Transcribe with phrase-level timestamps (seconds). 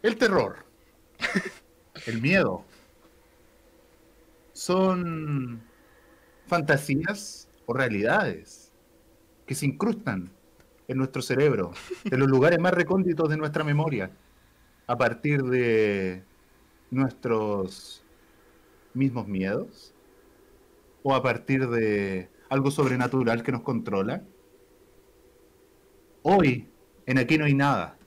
[0.00, 0.64] El terror,
[2.06, 2.64] el miedo,
[4.52, 5.60] son
[6.46, 8.72] fantasías o realidades
[9.44, 10.30] que se incrustan
[10.86, 11.72] en nuestro cerebro,
[12.04, 14.12] en los lugares más recónditos de nuestra memoria,
[14.86, 16.22] a partir de
[16.92, 18.04] nuestros
[18.94, 19.94] mismos miedos
[21.02, 24.22] o a partir de algo sobrenatural que nos controla.
[26.22, 26.68] Hoy,
[27.04, 27.98] en Aquí no hay nada,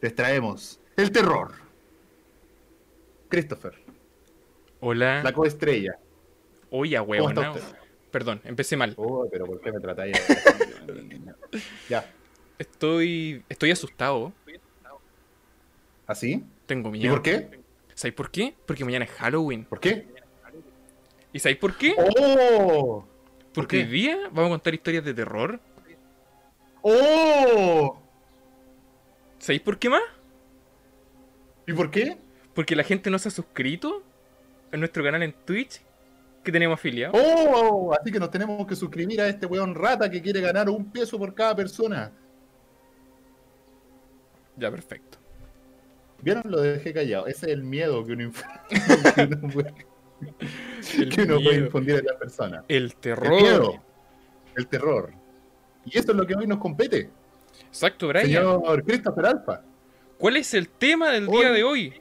[0.00, 1.52] les traemos el terror.
[3.28, 3.74] Christopher,
[4.80, 5.22] Hola.
[5.22, 5.98] la coestrella.
[6.70, 7.32] Oye, ¿Cómo huevón.
[7.32, 7.76] está usted?
[8.10, 8.94] Perdón, empecé mal.
[8.96, 10.16] Oh, pero ¿por qué me tratáis
[11.88, 12.08] ya,
[12.58, 14.32] Estoy, estoy asustado.
[16.06, 16.44] ¿así?
[16.66, 17.14] Tengo ¿Y miedo.
[17.14, 17.60] por qué?
[17.94, 18.54] ¿Sabéis por qué?
[18.64, 19.64] Porque mañana es Halloween.
[19.64, 20.06] ¿Por qué?
[21.32, 21.94] ¿Y sabéis por qué?
[21.98, 23.04] ¡Oh!
[23.52, 23.84] Porque qué?
[23.84, 25.60] hoy día vamos a contar historias de terror.
[26.82, 27.98] ¡Oh!
[29.38, 30.02] ¿Sabéis por qué más?
[31.66, 32.16] ¿Y por qué?
[32.54, 34.02] Porque la gente no se ha suscrito
[34.72, 35.80] a nuestro canal en Twitch
[36.44, 37.12] que tenemos afiliado.
[37.16, 37.92] ¡Oh!
[38.00, 41.18] Así que nos tenemos que suscribir a este weón rata que quiere ganar un peso
[41.18, 42.12] por cada persona.
[44.56, 45.18] Ya, perfecto.
[46.22, 46.42] ¿Vieron?
[46.46, 47.26] Lo dejé callado.
[47.26, 49.74] Ese es el miedo que uno, inf- que uno puede,
[50.98, 51.64] El que uno puede miedo.
[51.66, 52.64] infundir en la persona.
[52.68, 53.42] El El terror.
[53.42, 53.82] miedo.
[54.56, 55.12] El terror.
[55.84, 57.10] Y eso es lo que hoy nos compete.
[57.68, 58.26] Exacto, Brian.
[58.26, 59.62] Señor Christopher Alfa.
[60.18, 61.94] ¿Cuál es el tema del Hoy- día de hoy?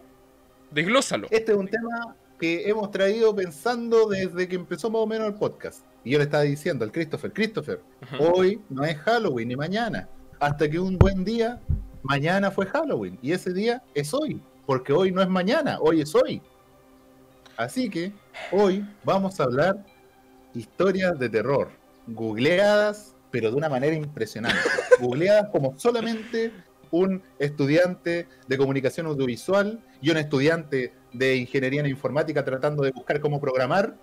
[0.71, 1.27] Desglósalo.
[1.31, 5.33] Este es un tema que hemos traído pensando desde que empezó más o menos el
[5.35, 5.81] podcast.
[6.03, 8.17] Y yo le estaba diciendo al Christopher, Christopher, Ajá.
[8.19, 10.07] hoy no es Halloween ni mañana.
[10.39, 11.61] Hasta que un buen día,
[12.03, 13.17] mañana fue Halloween.
[13.21, 14.41] Y ese día es hoy.
[14.65, 16.41] Porque hoy no es mañana, hoy es hoy.
[17.57, 18.11] Así que
[18.51, 19.77] hoy vamos a hablar
[20.53, 21.69] historias de terror.
[22.07, 24.59] Googleadas, pero de una manera impresionante.
[24.99, 26.51] Googleadas como solamente
[26.91, 33.19] un estudiante de comunicación audiovisual y un estudiante de ingeniería en informática tratando de buscar
[33.19, 33.95] cómo programar,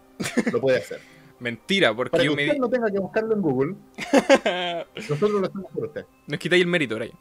[0.52, 1.00] lo puede hacer.
[1.40, 2.60] Mentira, porque Para yo me usted di...
[2.60, 3.74] no tenga que buscarlo en Google,
[4.96, 6.06] nosotros lo hacemos por usted.
[6.28, 7.18] Nos quitáis el mérito, Brian.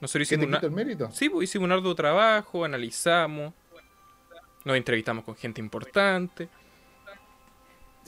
[0.00, 0.68] Nosotros ¿Qué te hicimos, una...
[0.68, 1.10] el mérito?
[1.10, 3.52] sí, pues, hicimos un arduo trabajo, analizamos,
[4.64, 6.48] nos entrevistamos con gente importante.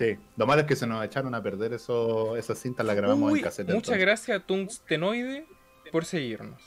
[0.00, 3.33] Sí, lo malo es que se nos echaron a perder eso, esas cintas, las grabamos
[3.33, 3.66] Uy, en cassette.
[3.66, 4.00] muchas entonces.
[4.00, 5.47] gracias a Tungstenoide
[5.93, 6.62] por seguirnos.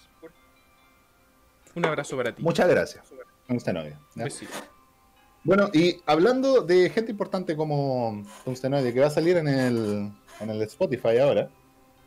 [1.74, 2.44] Un abrazo para ti.
[2.44, 3.12] Muchas gracias.
[4.14, 4.24] ¿ya?
[4.26, 4.54] Besito.
[5.44, 10.50] Bueno, y hablando de gente importante como Tungstenoide, que va a salir en el, en
[10.52, 11.50] el Spotify ahora,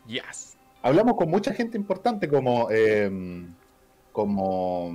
[0.06, 0.56] Yes.
[0.82, 3.10] hablamos con mucha gente importante como eh,
[4.12, 4.94] como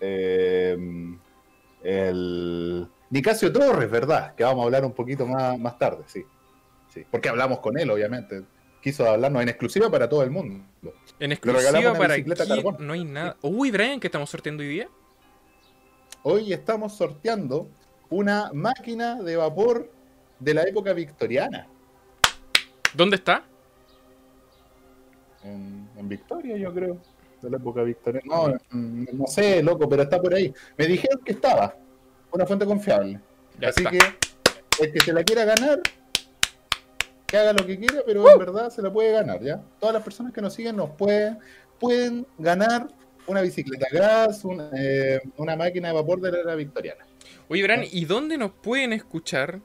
[0.00, 0.78] eh,
[1.82, 4.34] el Nicasio Torres, ¿verdad?
[4.34, 6.24] Que vamos a hablar un poquito más, más tarde, sí.
[6.92, 7.04] sí.
[7.10, 8.42] Porque hablamos con él, obviamente.
[8.80, 10.64] Quiso hablarnos en exclusiva para todo el mundo.
[11.18, 12.76] En exclusiva para aquí carbón.
[12.80, 13.36] no hay nada.
[13.42, 14.88] Uy, Brian, ¿qué estamos sorteando hoy día?
[16.22, 17.68] Hoy estamos sorteando
[18.10, 19.90] una máquina de vapor
[20.38, 21.68] de la época victoriana.
[22.94, 23.44] ¿Dónde está?
[25.42, 26.98] En, en Victoria, yo creo.
[27.42, 28.26] De la época victoriana.
[28.26, 30.52] No, no sé, loco, pero está por ahí.
[30.76, 31.74] Me dijeron que estaba.
[32.32, 33.20] Una fuente confiable.
[33.60, 33.90] Ya Así está.
[33.90, 33.98] que
[34.84, 35.80] el que se la quiera ganar,
[37.26, 39.60] que haga lo que quiera, pero en verdad se la puede ganar, ¿ya?
[39.80, 41.38] Todas las personas que nos siguen nos pueden,
[41.80, 42.88] pueden ganar
[43.26, 47.04] una bicicleta gas, una, eh, una máquina de vapor de la era victoriana.
[47.48, 49.60] Oye, Brian, ¿y dónde nos pueden escuchar?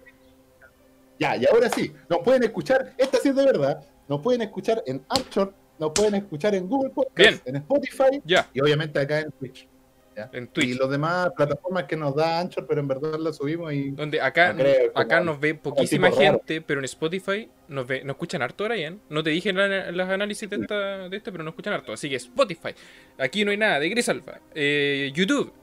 [1.20, 4.84] Ya, y ahora sí, nos pueden escuchar, esta sí es de verdad, nos pueden escuchar
[4.88, 7.42] en Anchor, nos pueden escuchar en Google Podcast, Bien.
[7.46, 9.68] en Spotify Ya, y obviamente acá en Twitch.
[10.16, 10.30] ¿Ya?
[10.34, 10.78] en Y Twitch.
[10.80, 14.54] los demás plataformas que nos da Anchor, pero en verdad la subimos y Donde acá,
[14.54, 16.22] No creo, acá como- nos ve poquísima raro.
[16.22, 19.00] gente, pero en Spotify nos ve, nos escuchan harto, Brian.
[19.10, 21.94] No te dije en la- los análisis de, esta, de este, pero nos escuchan harto.
[21.94, 22.74] Así que Spotify.
[23.18, 24.40] Aquí no hay nada de Gris Alpha.
[24.54, 25.54] Eh, YouTube,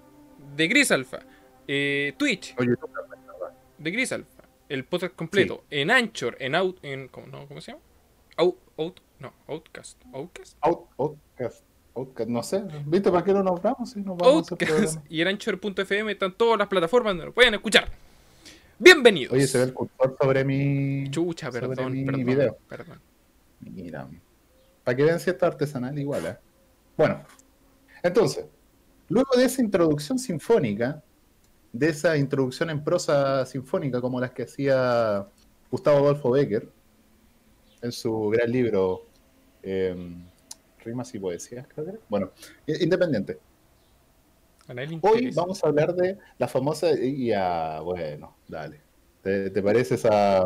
[0.56, 1.18] de Gris Alpha.
[1.66, 2.70] Eh, Twitch, Oye,
[3.78, 4.44] de Gris Alpha.
[4.68, 5.64] El podcast completo.
[5.70, 6.78] En Anchor, en Out.
[6.82, 7.82] En, ¿cómo, no, ¿Cómo se llama?
[8.36, 10.00] Out, out, no, Outcast.
[10.12, 10.56] Outcast.
[10.60, 11.64] Out- Outcast,
[11.98, 13.90] Outcast, no sé, ¿viste para qué no nos vamos?
[13.90, 15.04] Sí, nos vamos Outcast.
[15.08, 17.88] Y en Anchor.fm están todas las plataformas donde nos pueden escuchar.
[18.78, 19.32] Bienvenidos.
[19.32, 21.10] Oye, se ve el cursor sobre mi.
[21.10, 22.58] Chucha, sobre perdón, mi perdón, video.
[22.68, 23.00] perdón.
[23.60, 24.08] Mira,
[24.84, 26.36] para que vean si esto es artesanal igual, ¿eh?
[26.96, 27.20] Bueno,
[28.00, 28.46] entonces,
[29.08, 31.02] luego de esa introducción sinfónica,
[31.72, 35.26] de esa introducción en prosa sinfónica como las que hacía
[35.68, 36.68] Gustavo Adolfo Becker
[37.82, 39.06] en su gran libro
[39.64, 39.96] eh,
[40.84, 42.00] Rimas y Poesías, creo que era.
[42.08, 42.30] Bueno,
[42.66, 43.38] independiente.
[45.00, 46.90] Hoy vamos a hablar de la famosa.
[46.92, 48.80] Y a, bueno, dale.
[49.22, 50.42] ¿Te, te pareces a,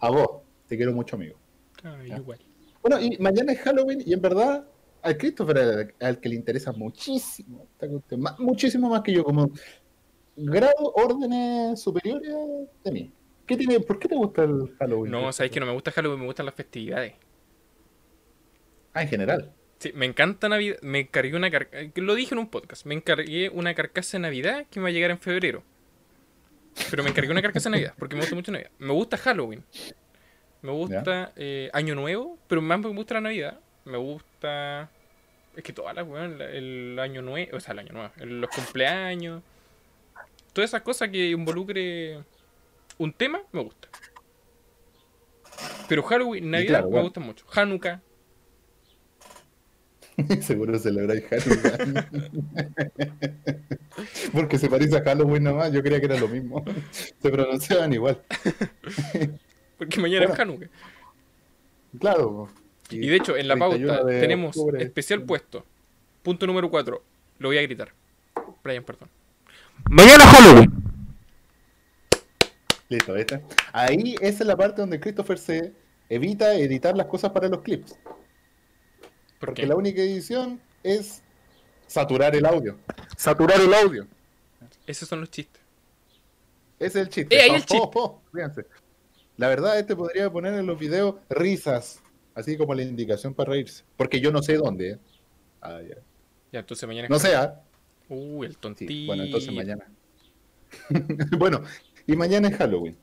[0.00, 0.42] a vos?
[0.68, 1.36] Te quiero mucho, amigo.
[1.82, 2.16] Ay, Ya.
[2.18, 2.38] igual.
[2.82, 4.66] Bueno, y mañana es Halloween y en verdad
[5.02, 7.66] al Christopher al, al que le interesa muchísimo,
[8.18, 9.50] más- muchísimo más que yo, como
[10.36, 12.34] grado, órdenes superiores
[12.84, 13.12] de mí.
[13.46, 15.12] ¿Qué tiene, ¿Por qué te gusta el Halloween?
[15.12, 17.14] No, sabéis que no me gusta Halloween, me gustan las festividades.
[18.94, 19.52] Ah, en general.
[19.84, 20.78] Sí, me encanta Navidad.
[20.80, 21.90] Me encargué una carcasa.
[21.96, 22.86] Lo dije en un podcast.
[22.86, 25.62] Me encargué una carcasa de Navidad que me va a llegar en febrero.
[26.90, 28.70] Pero me encargué una carcasa de Navidad porque me gusta mucho Navidad.
[28.78, 29.62] Me gusta Halloween.
[30.62, 33.60] Me gusta eh, Año Nuevo, pero más me gusta la Navidad.
[33.84, 34.88] Me gusta.
[35.54, 37.54] Es que todas las weón, el Año Nuevo.
[37.54, 38.10] O sea, el Año Nuevo.
[38.24, 39.42] los cumpleaños.
[40.54, 42.20] Todas esas cosas que involucre
[42.96, 43.88] un tema, me gusta.
[45.90, 47.04] Pero Halloween, Navidad, claro, me bueno.
[47.04, 47.44] gustan mucho.
[47.52, 48.00] Hanukkah.
[50.40, 51.94] Seguro celebráis Halloween.
[54.32, 56.64] Porque se parece a Halloween nomás, yo creía que era lo mismo.
[56.92, 58.20] Se pronunciaban igual.
[59.78, 60.38] Porque mañana es.
[60.38, 60.68] Hanukkah.
[61.98, 62.48] Claro.
[62.90, 64.82] Y de hecho, en la 31 pauta tenemos octubre.
[64.82, 65.64] especial puesto.
[66.22, 67.02] Punto número 4.
[67.38, 67.92] Lo voy a gritar.
[68.62, 69.08] Brian, perdón.
[69.90, 70.72] Mañana Halloween.
[72.88, 73.40] Listo, ¿viste?
[73.72, 75.72] Ahí esa es la parte donde Christopher se
[76.08, 77.96] evita editar las cosas para los clips.
[79.44, 79.68] ¿Por Porque qué?
[79.68, 81.22] la única edición es
[81.86, 82.78] saturar el audio.
[83.16, 84.06] Saturar el audio.
[84.86, 85.60] Esos son los chistes.
[86.78, 87.36] Ese es el chiste.
[87.36, 87.76] Eh, ahí el chiste.
[87.94, 88.66] oh, fíjense.
[89.36, 92.00] La verdad, este podría poner en los videos risas,
[92.34, 93.84] así como la indicación para reírse.
[93.96, 94.92] Porque yo no sé dónde.
[94.92, 94.98] ¿eh?
[95.60, 95.96] Ah, ya.
[96.52, 97.60] Ya, entonces mañana No ¿ah?
[98.08, 99.06] Uy, el Sí, tontito.
[99.06, 99.90] bueno, entonces mañana.
[101.38, 101.62] bueno,
[102.06, 102.96] y mañana es Halloween.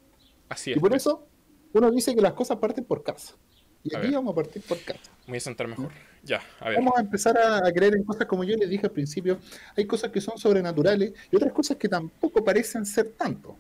[0.49, 0.79] Así Y es.
[0.79, 1.27] por eso
[1.73, 3.35] uno dice que las cosas parten por casa.
[3.83, 4.15] Y A aquí ver.
[4.15, 5.11] vamos a partir por casa.
[5.25, 5.91] Me voy a sentar mejor.
[6.23, 6.77] Ya, a ver.
[6.77, 9.39] Vamos a empezar a, a creer en cosas como yo les dije al principio.
[9.75, 13.55] Hay cosas que son sobrenaturales y otras cosas que tampoco parecen ser tanto.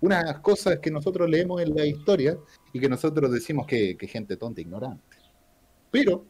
[0.00, 2.36] Unas cosas que nosotros leemos en la historia
[2.72, 5.16] y que nosotros decimos que, que gente tonta, ignorante.
[5.90, 6.24] Pero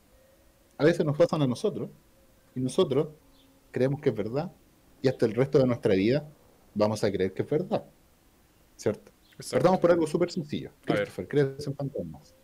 [0.78, 1.88] a veces nos pasan a nosotros
[2.54, 3.08] y nosotros
[3.70, 4.52] creemos que es verdad
[5.00, 6.28] y hasta el resto de nuestra vida
[6.74, 7.84] vamos a creer que es verdad.
[8.76, 9.10] ¿Cierto?
[9.36, 9.52] Exacto.
[9.56, 10.70] Partamos por algo súper sencillo.
[10.84, 12.34] Christopher, crees en fantasmas.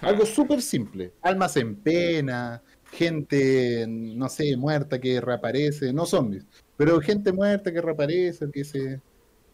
[0.00, 1.12] Algo súper simple.
[1.22, 2.62] Almas en pena,
[2.92, 6.46] gente, no sé, muerta que reaparece, no zombies,
[6.76, 9.00] pero gente muerta que reaparece, que se,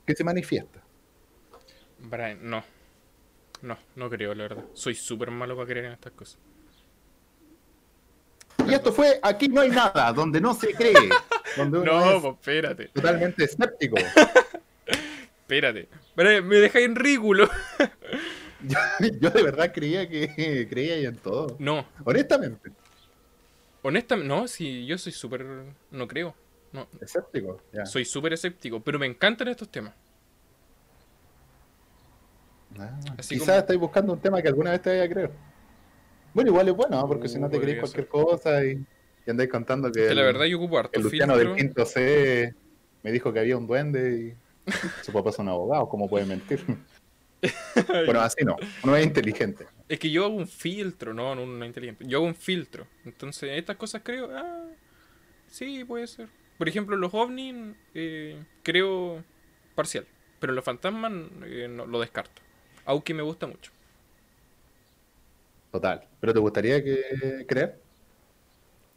[0.07, 0.83] que se manifiesta.
[1.99, 2.63] Brian, no.
[3.63, 4.65] No, no creo, la verdad.
[4.75, 6.39] Soy súper malo para creer en estas cosas.
[8.67, 10.93] Y esto fue Aquí no hay nada, donde no se cree,
[11.57, 12.89] donde uno No, es pues espérate.
[12.89, 13.97] totalmente escéptico.
[15.45, 15.89] Espérate.
[16.17, 17.49] Brian, me dejáis en ridículo.
[18.67, 18.79] Yo,
[19.21, 21.57] yo de verdad creía que creía en todo.
[21.59, 22.71] No, Honestamente,
[23.83, 25.45] honestamente, no, si yo soy súper.
[25.91, 26.35] No creo.
[26.73, 27.61] No, escéptico.
[27.73, 27.87] ya.
[27.87, 29.95] soy súper escéptico, pero me encantan estos temas.
[32.79, 35.31] Ah, Así quizás como- estáis buscando un tema que alguna vez te vaya a creer.
[36.33, 37.07] Bueno, igual es bueno, ¿no?
[37.07, 38.85] porque si no te creéis cualquier cosa y,
[39.25, 41.53] y andáis contando que, Que el, la verdad yo ocupo harto el Luciano filtro.
[41.55, 42.53] del quinto C
[43.05, 44.35] me dijo que había un duende
[44.67, 44.73] y
[45.05, 46.65] su papá es un abogado, ¿cómo puede mentir?
[48.07, 49.67] bueno, así no, uno es inteligente.
[49.89, 52.05] Es que yo hago un filtro, no, no, no inteligente.
[52.07, 52.87] Yo hago un filtro.
[53.05, 54.67] Entonces, estas cosas creo, ah,
[55.49, 56.29] sí, puede ser.
[56.59, 59.23] Por ejemplo, los ovnis eh, creo
[59.75, 60.07] parcial,
[60.41, 61.13] pero los fantasmas
[61.45, 62.43] eh, no, lo descarto.
[62.87, 63.73] Aunque me gusta mucho.
[65.73, 66.07] Total.
[66.21, 67.81] ¿Pero te gustaría que creer?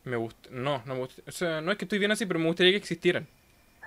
[0.04, 1.22] Me gusta, no, no me gusta.
[1.28, 3.28] O sea, no es que estoy bien así, pero me gustaría que existieran.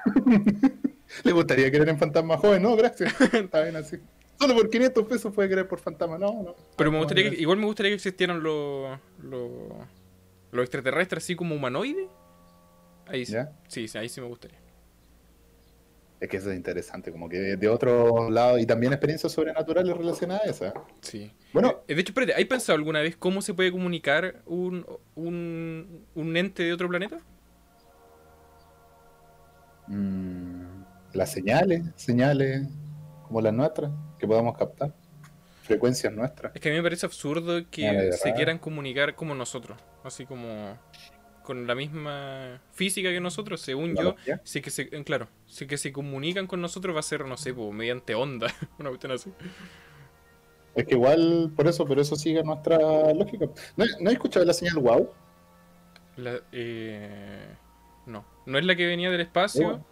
[1.24, 2.62] ¿Le gustaría creer en fantasma joven?
[2.62, 3.18] No, gracias.
[3.32, 3.98] Está bien así.
[4.40, 6.16] Solo por 500 pesos puede creer por fantasma.
[6.18, 6.56] No, no.
[6.76, 9.50] Pero me gustaría que, igual me gustaría que existieran los, los,
[10.50, 12.08] los extraterrestres así como humanoides.
[13.06, 13.52] Ahí sí, ¿Ya?
[13.68, 14.58] sí, sí, ahí sí me gustaría.
[16.20, 19.96] Es que eso es interesante, como que de, de otro lado, y también experiencias sobrenaturales
[19.96, 20.74] relacionadas a esa.
[21.00, 21.32] Sí.
[21.52, 26.06] Bueno, Eh, de hecho, espérate, ¿hay pensado alguna vez cómo se puede comunicar un, un,
[26.14, 27.20] un ente de otro planeta?
[29.86, 30.82] mm,
[31.12, 32.68] las señales, señales
[33.30, 34.92] como las nuestras, que podamos captar,
[35.62, 36.52] frecuencias nuestras.
[36.52, 39.78] Es que a mí me parece absurdo que se quieran comunicar como nosotros.
[40.02, 40.76] Así como
[41.44, 44.16] con la misma física que nosotros, según yo.
[44.42, 47.54] Sí que se, claro, sí que se comunican con nosotros va a ser, no sé,
[47.54, 48.48] po, mediante onda,
[48.80, 49.32] una cuestión así.
[50.74, 53.46] Es que igual, por eso, pero eso sigue nuestra lógica.
[53.76, 55.08] ¿No, ¿no has escuchado la señal wow?
[56.16, 57.46] La- eh,
[58.06, 59.84] no, no es la que venía del espacio.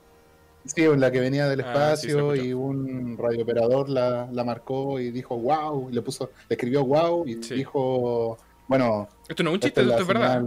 [0.75, 5.11] Sí, la que venía del Ah, sí, espacio y un radiooperador la, la marcó y
[5.11, 7.55] dijo wow, y le puso, le escribió wow y Sí.
[7.55, 8.37] dijo,
[8.69, 10.43] bueno, Esto no es un chiste, es esto es verdad.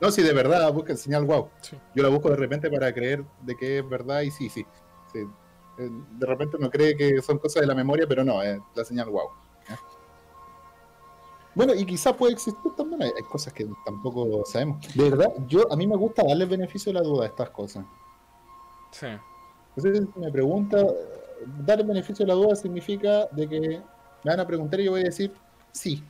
[0.00, 1.48] No, sí, de verdad, busca señal wow.
[1.60, 1.76] Sí.
[1.94, 4.64] Yo la busco de repente para creer de que es verdad y sí, sí.
[5.12, 5.18] sí.
[5.78, 8.84] Eh, De repente uno cree que son cosas de la memoria, pero no, es la
[8.84, 9.28] señal wow.
[11.54, 14.78] Bueno, y quizás puede existir también, hay, hay cosas que tampoco sabemos.
[14.94, 17.84] De verdad, yo a mí me gusta darle beneficio de la duda a estas cosas.
[18.92, 19.06] Sí.
[19.76, 20.84] Entonces, si me pregunta,
[21.64, 23.82] darle beneficio de la duda significa de que me
[24.24, 25.32] van a preguntar y yo voy a decir
[25.72, 26.02] sí.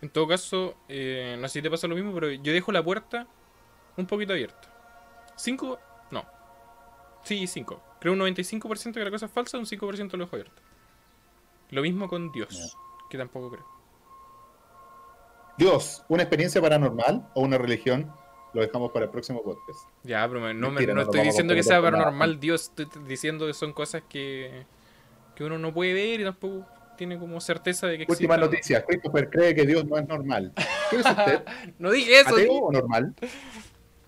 [0.00, 2.82] En todo caso, eh, no sé si te pasa lo mismo, pero yo dejo la
[2.82, 3.26] puerta
[3.96, 4.68] un poquito abierta.
[5.36, 5.78] ¿Cinco?
[6.10, 6.24] No.
[7.22, 7.80] Sí, cinco.
[8.00, 10.60] Creo un 95% que la cosa es falsa, un 5% lo dejo abierto.
[11.70, 12.76] Lo mismo con Dios,
[13.08, 13.66] que tampoco creo.
[15.56, 18.12] Dios, ¿una experiencia paranormal o una religión?
[18.54, 19.80] Lo dejamos para el próximo podcast.
[20.02, 21.90] Ya, pero no, Mentira, no no estoy diciendo que sea nada.
[21.90, 24.64] paranormal Dios, estoy diciendo que son cosas que,
[25.34, 26.66] que uno no puede ver y tampoco
[26.96, 30.52] tiene como certeza de que Última noticia, Christopher cree que Dios no es normal.
[30.90, 31.42] ¿Qué es usted?
[31.78, 33.14] No dije eso, ¿Ateo o normal?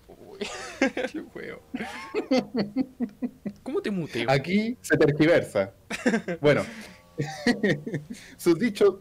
[0.07, 0.39] Uy,
[1.11, 1.61] qué huevo.
[3.63, 4.29] ¿Cómo te muteo?
[4.29, 5.73] Aquí se tergiversa.
[6.39, 6.63] Bueno,
[8.37, 8.95] sus dichos,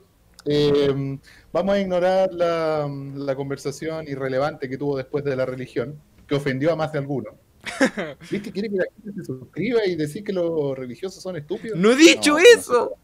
[0.46, 1.18] eh,
[1.52, 6.72] vamos a ignorar la, la conversación irrelevante que tuvo después de la religión, que ofendió
[6.72, 7.30] a más de alguno.
[8.30, 8.52] ¿Viste?
[8.52, 11.78] Quiere que la gente se suscriba y decir que los religiosos son estúpidos.
[11.78, 12.98] ¡No he dicho No, no eso!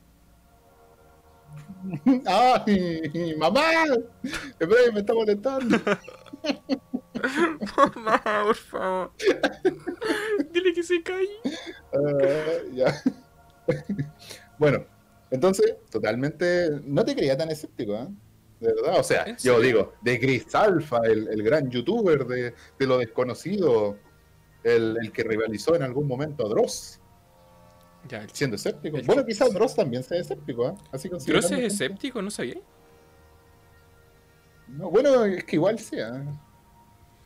[2.26, 3.62] ¡Ay, mamá!
[4.23, 5.78] Espera, me está molestando.
[7.94, 9.12] Mamá, por favor.
[10.52, 11.28] Dile que se calle.
[11.92, 12.94] Ah, ya.
[14.59, 14.85] bueno,
[15.31, 18.09] entonces, totalmente, no te creía tan escéptico, ¿eh?
[18.61, 22.55] De verdad, o sea, ¿En yo digo, de Chris Alpha, el, el gran youtuber de,
[22.79, 23.97] de lo desconocido,
[24.65, 27.01] el, el que rivalizó en algún momento a Dross,
[28.09, 28.99] Ya, el siendo escéptico.
[29.07, 30.75] Bueno, quizás Dross también sea escéptico, ¿eh?
[30.93, 32.21] Así ¿Dross es escéptico?
[32.21, 32.57] ¿No sabía?
[34.69, 36.09] No, bueno, es que igual sea.
[36.17, 36.25] ¿eh?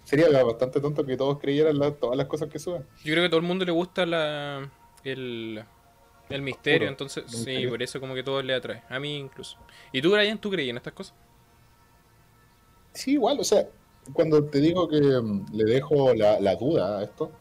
[0.04, 2.84] Sería bastante tonto que todos creyeran la- todas las cosas que suben.
[3.02, 4.70] Yo creo que a todo el mundo le gusta la
[5.02, 5.64] el,
[6.28, 8.82] el misterio, entonces sí, por eso como que todo le atrae.
[8.88, 9.58] A mí incluso.
[9.92, 11.14] ¿Y tú, Brian, tú creías en estas cosas?
[12.92, 13.68] Sí, igual, o sea,
[14.12, 17.32] cuando te digo que mm, le dejo la, la duda a esto,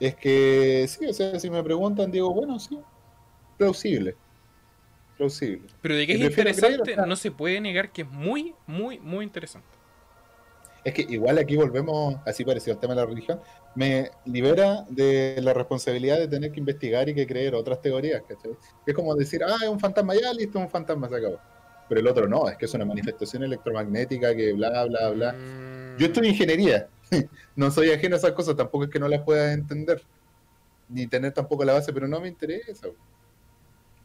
[0.00, 2.78] es que sí, o sea, si me preguntan, digo, bueno, sí,
[3.58, 4.16] plausible.
[5.16, 5.68] Plausible.
[5.80, 8.54] Pero de que es interesante, creer, o sea- no se puede negar que es muy,
[8.66, 9.68] muy, muy interesante.
[10.84, 13.40] Es que igual aquí volvemos, así parecido al tema de la religión,
[13.74, 18.56] me libera de la responsabilidad de tener que investigar y que creer otras teorías, ¿cachai?
[18.84, 21.38] Es como decir, ah, es un fantasma ya, listo, es un fantasma, se acabó.
[21.88, 25.32] Pero el otro no, es que es una manifestación electromagnética que bla, bla, bla.
[25.32, 26.88] Mm, Yo estudio ingeniería,
[27.56, 30.02] no soy ajeno a esas cosas, tampoco es que no las pueda entender,
[30.88, 32.88] ni tener tampoco la base, pero no me interesa.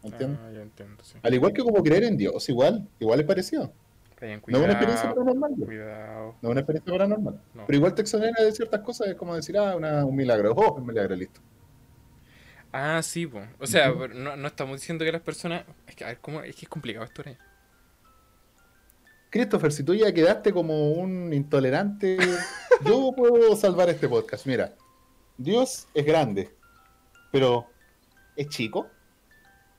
[0.03, 0.39] ¿Entiendes?
[0.43, 1.17] Ah, ya entiendo, sí.
[1.23, 3.73] Al igual que como creer en Dios, igual, igual es parecido.
[4.19, 6.35] Brian, No es una experiencia paranormal, cuidado.
[6.41, 7.41] no es una experiencia paranormal.
[7.53, 7.65] No.
[7.67, 10.73] Pero igual te exonera de ciertas cosas, es como decir, ah, una- un milagro, oh,
[10.75, 11.39] un milagro, listo.
[12.71, 13.41] Ah, sí, po.
[13.59, 15.63] o sea, no, no estamos diciendo que las personas...
[15.87, 16.41] Es que, a ver, ¿cómo?
[16.41, 17.37] Es que es complicado esto, Brian.
[19.29, 22.17] Christopher, si tú ya quedaste como un intolerante,
[22.85, 24.45] yo puedo salvar este podcast.
[24.47, 24.73] Mira,
[25.37, 26.55] Dios es grande,
[27.31, 27.67] pero
[28.35, 28.87] ¿es chico?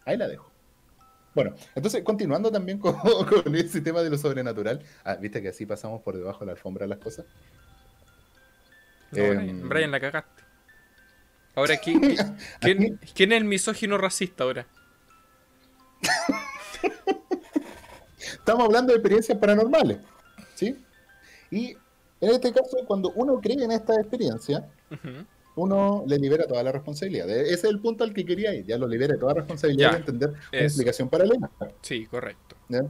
[0.04, 0.47] Ahí la dejo.
[1.38, 2.96] Bueno, entonces continuando también con,
[3.44, 4.82] con ese tema de lo sobrenatural.
[5.04, 7.26] Ah, viste que así pasamos por debajo de la alfombra las cosas.
[9.12, 10.42] No, Em, Brian, Brian, la cagaste.
[11.54, 11.76] Ahora,
[12.60, 14.66] ¿quién, quién, es el misógino racista ahora?
[18.18, 19.98] Estamos hablando de experiencias paranormales,
[20.56, 20.84] ¿sí?
[21.52, 21.68] Y
[22.20, 25.24] en este caso, cuando uno cree en esta experiencia, Ujú.
[25.58, 27.28] Uno le libera toda la responsabilidad.
[27.28, 28.64] E- Ese es el punto al que quería ir.
[28.66, 31.50] Ya lo libera toda responsabilidad Ya, de entender una explicación paralela.
[31.82, 32.56] Sí, correcto.
[32.68, 32.82] ¿ya?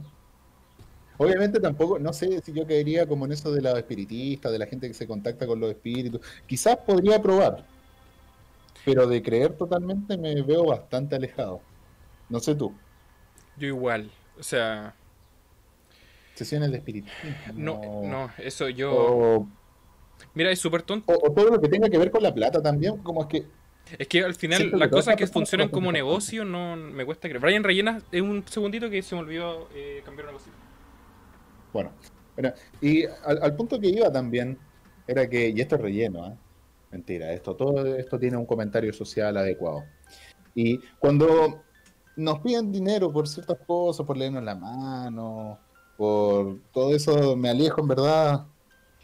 [1.17, 4.65] Obviamente tampoco, no sé si yo caería como en eso de los espiritistas, de la
[4.67, 6.21] gente que se contacta con los espíritus.
[6.47, 7.65] Quizás podría probar,
[8.85, 11.59] pero de creer totalmente me veo bastante alejado.
[12.29, 12.73] No sé tú,
[13.57, 14.09] Yo igual.
[14.39, 14.93] O sea,
[16.35, 17.19] sesiones de espiritismo.
[17.53, 18.93] no, no, eso yo...
[18.93, 19.47] O,
[20.33, 21.11] Mira, es súper tonto.
[21.13, 23.43] o- o todo lo que tenga que ver con la plata también, como es que
[23.97, 27.41] Es que al final las cosas que funcionan como negocio no me cuesta creer.
[27.41, 30.55] Brian Rellena, es un segundito que se me olvidó eh, cambiar una cosita.
[31.73, 31.91] Bueno,
[32.35, 34.57] bueno, y al, al punto que iba también
[35.07, 36.37] era que, y esto es relleno, ¿ah?
[36.91, 39.83] mentira, esto, todo esto tiene un comentario social adecuado.
[40.55, 41.63] Y cuando
[42.15, 45.59] nos piden dinero por ciertas cosas, por leernos la mano,
[45.95, 48.45] por todo eso, me alejo en verdad.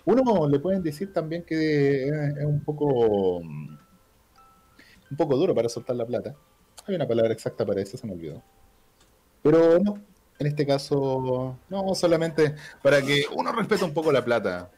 [0.05, 3.77] Uno le pueden decir también que es, un poco mm,
[5.11, 6.35] un poco duro para soltar la plata.
[6.87, 8.43] Hay una palabra exacta para eso, se me olvidó.
[9.41, 9.99] Pero no,
[10.37, 14.69] en este caso, no, solamente para que uno respete un poco la plata.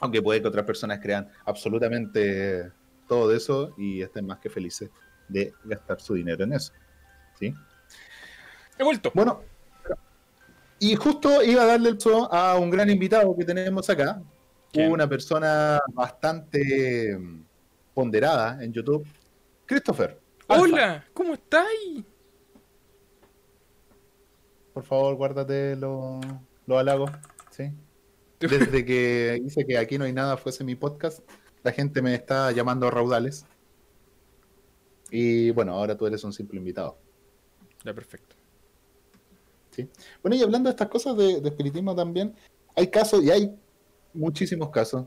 [0.00, 2.72] Aunque puede que otras personas crean absolutamente
[3.06, 4.88] todo de eso y estén más que felices
[5.28, 6.72] de gastar su dinero en eso.
[7.38, 7.52] ¿Sí?
[8.78, 9.10] He vuelto.
[9.14, 9.42] Bueno,
[10.82, 14.22] Y justo iba a darle el paso a un gran invitado que tenemos acá,
[14.72, 14.90] ¿Quién?
[14.90, 17.44] una persona bastante mm,
[17.92, 19.06] ponderada en YouTube,
[19.66, 20.18] Christopher.
[20.48, 20.62] Alfa.
[20.64, 22.02] Hola, ¿cómo estáis?
[24.72, 26.24] Por favor, guárdate los
[26.66, 27.10] los halagos.
[27.50, 27.70] ¿sí?
[28.40, 31.20] Desde que hice que aquí no hay nada fuese mi podcast,
[31.62, 33.44] la gente me está llamando raudales.
[35.10, 36.96] Y bueno, ahora tú eres un simple invitado.
[37.84, 38.39] Ya, perfecto.
[39.70, 39.88] ¿Sí?
[40.22, 42.34] Bueno, y hablando de estas cosas de, de espiritismo también,
[42.76, 43.54] hay casos, y hay
[44.12, 45.06] muchísimos casos,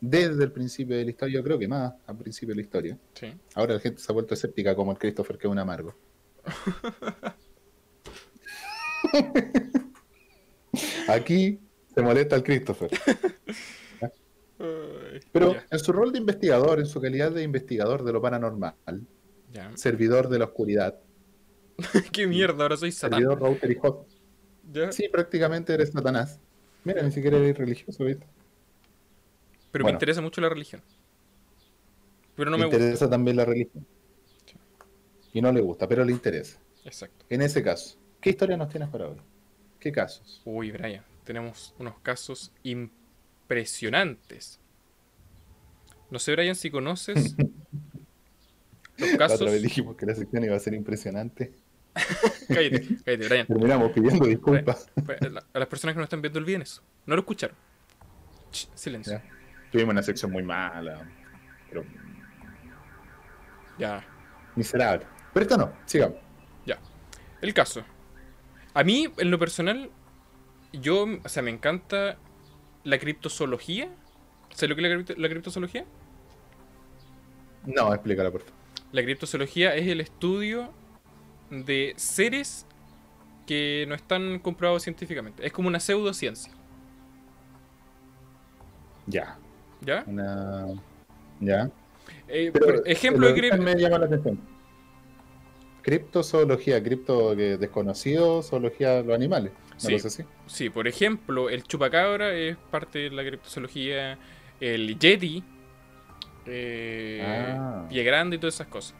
[0.00, 2.98] desde el principio de la historia, yo creo que más al principio de la historia.
[3.14, 3.32] Sí.
[3.54, 5.94] Ahora la gente se ha vuelto escéptica como el Christopher, que es un amargo.
[11.08, 11.60] Aquí
[11.94, 12.90] se molesta al Christopher.
[15.32, 18.76] Pero en su rol de investigador, en su calidad de investigador de lo paranormal,
[19.74, 21.00] servidor de la oscuridad,
[22.12, 23.20] Qué mierda, ahora soy Satán.
[23.20, 24.10] servidor router y host,
[24.72, 24.92] Ya.
[24.92, 26.38] sí, prácticamente eres Satanás.
[26.84, 28.26] Mira, ni siquiera eres religioso, ¿viste?
[29.70, 30.82] Pero me interesa mucho la religión.
[32.34, 32.78] Pero no me gusta.
[32.78, 33.86] interesa también la religión.
[35.32, 36.58] Y no le gusta, pero le interesa.
[36.84, 37.24] Exacto.
[37.30, 39.16] En ese caso, ¿qué historia nos tienes para hoy?
[39.80, 40.42] ¿Qué casos?
[40.44, 44.60] Uy, Brian, tenemos unos casos impresionantes.
[46.10, 47.34] No sé, Brian, si conoces
[48.98, 49.40] los La casos.
[49.40, 51.52] otra vez dijimos que la sección iba a ser impresionante.
[52.48, 53.46] Cállate, cállate, Brian.
[53.46, 54.88] Terminamos pidiendo disculpas.
[55.54, 56.82] A las personas que no están viendo olviden eso.
[57.06, 57.56] No lo escucharon.
[58.50, 59.14] Ch, silencio.
[59.14, 59.24] Ya.
[59.70, 61.06] Tuvimos una sección muy mala,
[61.68, 61.84] pero
[63.78, 64.04] Ya.
[64.56, 65.06] miserable.
[65.32, 66.16] Pero esta no, sigamos.
[66.66, 66.78] Ya.
[67.40, 67.82] El caso.
[68.74, 69.90] A mí, en lo personal,
[70.72, 72.16] yo, o sea, me encanta
[72.84, 73.88] la criptozoología.
[74.50, 75.84] ¿Sabes lo que es la, cripto- la criptozoología?
[77.66, 78.61] No, explícala, por favor.
[78.92, 80.70] La criptozoología es el estudio
[81.50, 82.66] de seres
[83.46, 85.44] que no están comprobados científicamente.
[85.46, 86.52] Es como una pseudociencia.
[89.06, 89.38] Ya.
[89.80, 90.04] ¿Ya?
[90.06, 90.66] Una...
[91.40, 91.70] Ya.
[92.28, 93.62] Eh, Pero por ejemplo de cripto.
[93.62, 94.38] me llama la atención.
[95.82, 99.52] Criptozoología, cripto desconocido, zoología de los animales.
[99.76, 99.96] Sí.
[100.46, 104.18] Sí, por ejemplo, el chupacabra es parte de la criptozoología.
[104.60, 105.42] El yeti.
[106.46, 107.86] Eh, Ah.
[107.88, 108.94] Pie grande y todas esas cosas.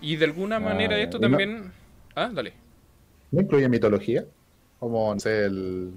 [0.00, 1.72] Y de alguna Ah, manera esto no- también.
[2.14, 2.52] Ah, dale.
[3.30, 4.24] ¿No incluye mitología?
[4.78, 5.92] Como, no sé, el.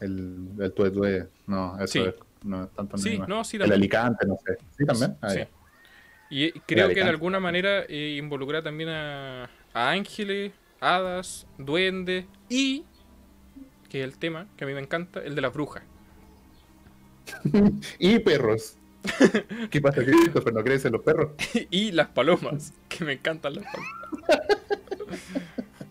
[0.00, 1.26] El, el tuetue.
[1.46, 1.98] No, eso Sí.
[2.00, 2.14] es.
[2.44, 4.58] No es tanto Sí, no, sí, El alicante, no sé.
[4.76, 5.16] Sí, también.
[5.20, 5.40] Ah, Sí.
[6.28, 12.84] Y creo que de alguna manera eh, involucra también a, a ángeles, hadas, duendes y.
[13.88, 15.82] que es el tema que a mí me encanta, el de las brujas.
[17.98, 18.76] Y perros.
[19.70, 20.52] ¿Qué pasa, Christopher?
[20.52, 21.30] ¿No crees en los perros?
[21.70, 24.40] y las palomas, que me encantan las palomas.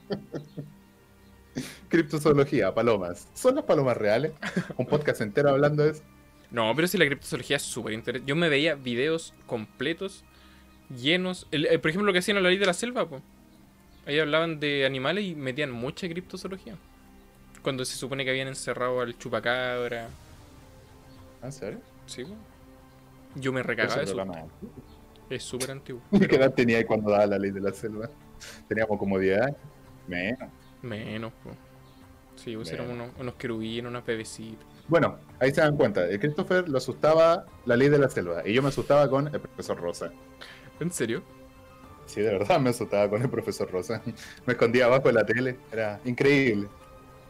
[1.89, 3.27] Criptozoología, palomas.
[3.33, 4.33] ¿Son las palomas reales?
[4.77, 6.03] Un podcast entero hablando de eso.
[6.51, 8.27] No, pero si la criptozoología es súper interesante.
[8.29, 10.23] Yo me veía videos completos,
[10.89, 11.47] llenos.
[11.51, 13.21] el- eh, por ejemplo, lo que hacían en la ley de la selva, pues.
[14.05, 16.75] Ahí hablaban de animales y metían mucha criptozoología.
[17.61, 20.09] Cuando se supone que habían encerrado al chupacabra.
[21.41, 21.79] ¿En serio?
[22.05, 22.35] Sí, po.
[23.35, 24.25] Yo me recagaba eso.
[25.29, 26.01] Es súper antiguo.
[26.29, 28.09] ¿Qué edad tenía ahí cuando daba la ley de la selva?
[28.67, 29.57] Teníamos como 10 años.
[30.07, 30.49] Menos.
[30.81, 31.51] Menos, po.
[32.35, 34.65] Sí, pues unos, unos querubines, unas bebecitas.
[34.87, 36.05] Bueno, ahí se dan cuenta.
[36.07, 38.47] El Christopher lo asustaba la ley de la selva.
[38.47, 40.11] Y yo me asustaba con el profesor Rosa.
[40.79, 41.23] ¿En serio?
[42.05, 44.01] Sí, de verdad me asustaba con el profesor Rosa.
[44.45, 45.57] Me escondía abajo de la tele.
[45.71, 46.67] Era increíble.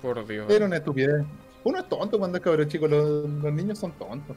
[0.02, 0.52] Por Dios.
[0.52, 1.24] Era una estupidez.
[1.63, 2.88] Uno es tonto cuando es cabrón chico.
[2.88, 4.36] Los, los niños son tontos.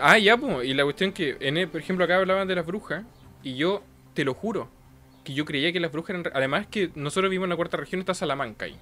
[0.00, 0.66] Ah, ya, pues.
[0.66, 3.04] Y la cuestión que, en el- por ejemplo, acá hablaban de las brujas.
[3.42, 3.82] Y yo,
[4.14, 4.68] te lo juro,
[5.24, 6.32] que yo creía que las brujas eran.
[6.34, 8.76] Además, que nosotros vivimos en la cuarta región, está Salamanca ahí.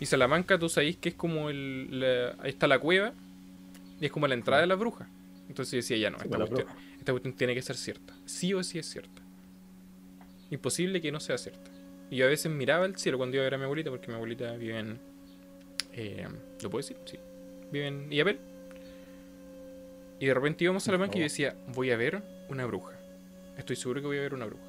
[0.00, 2.00] Y Salamanca, tú sabéis que es como el.
[2.00, 3.12] la- ahí está la cueva.
[4.00, 5.08] Y es como la entrada de las brujas.
[5.48, 6.68] Entonces yo decía, ya no, esta la cuestión,
[6.98, 8.14] esta cuestión tiene que ser cierta.
[8.26, 9.22] Sí o sí es cierta.
[10.50, 11.70] Imposible que no sea cierta.
[12.10, 14.08] Y yo a veces miraba el cielo cuando iba a ver a mi abuelita, porque
[14.08, 14.98] mi abuelita vive en.
[15.92, 16.26] eh,
[16.62, 16.96] ¿Lo puedo decir?
[17.06, 17.16] Sí.
[17.70, 18.38] Vive en Iapel.
[20.22, 22.92] Y de repente íbamos a Salamanca y yo decía, voy a ver una bruja.
[23.58, 24.62] Estoy seguro que voy a ver una bruja.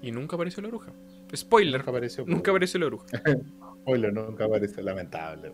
[0.00, 0.92] Y nunca apareció la bruja.
[1.34, 2.24] Spoiler, Nunca apareció.
[2.24, 3.06] nunca apareció la bruja.
[3.82, 4.80] Spoiler, nunca apareció.
[4.84, 5.52] Lamentable.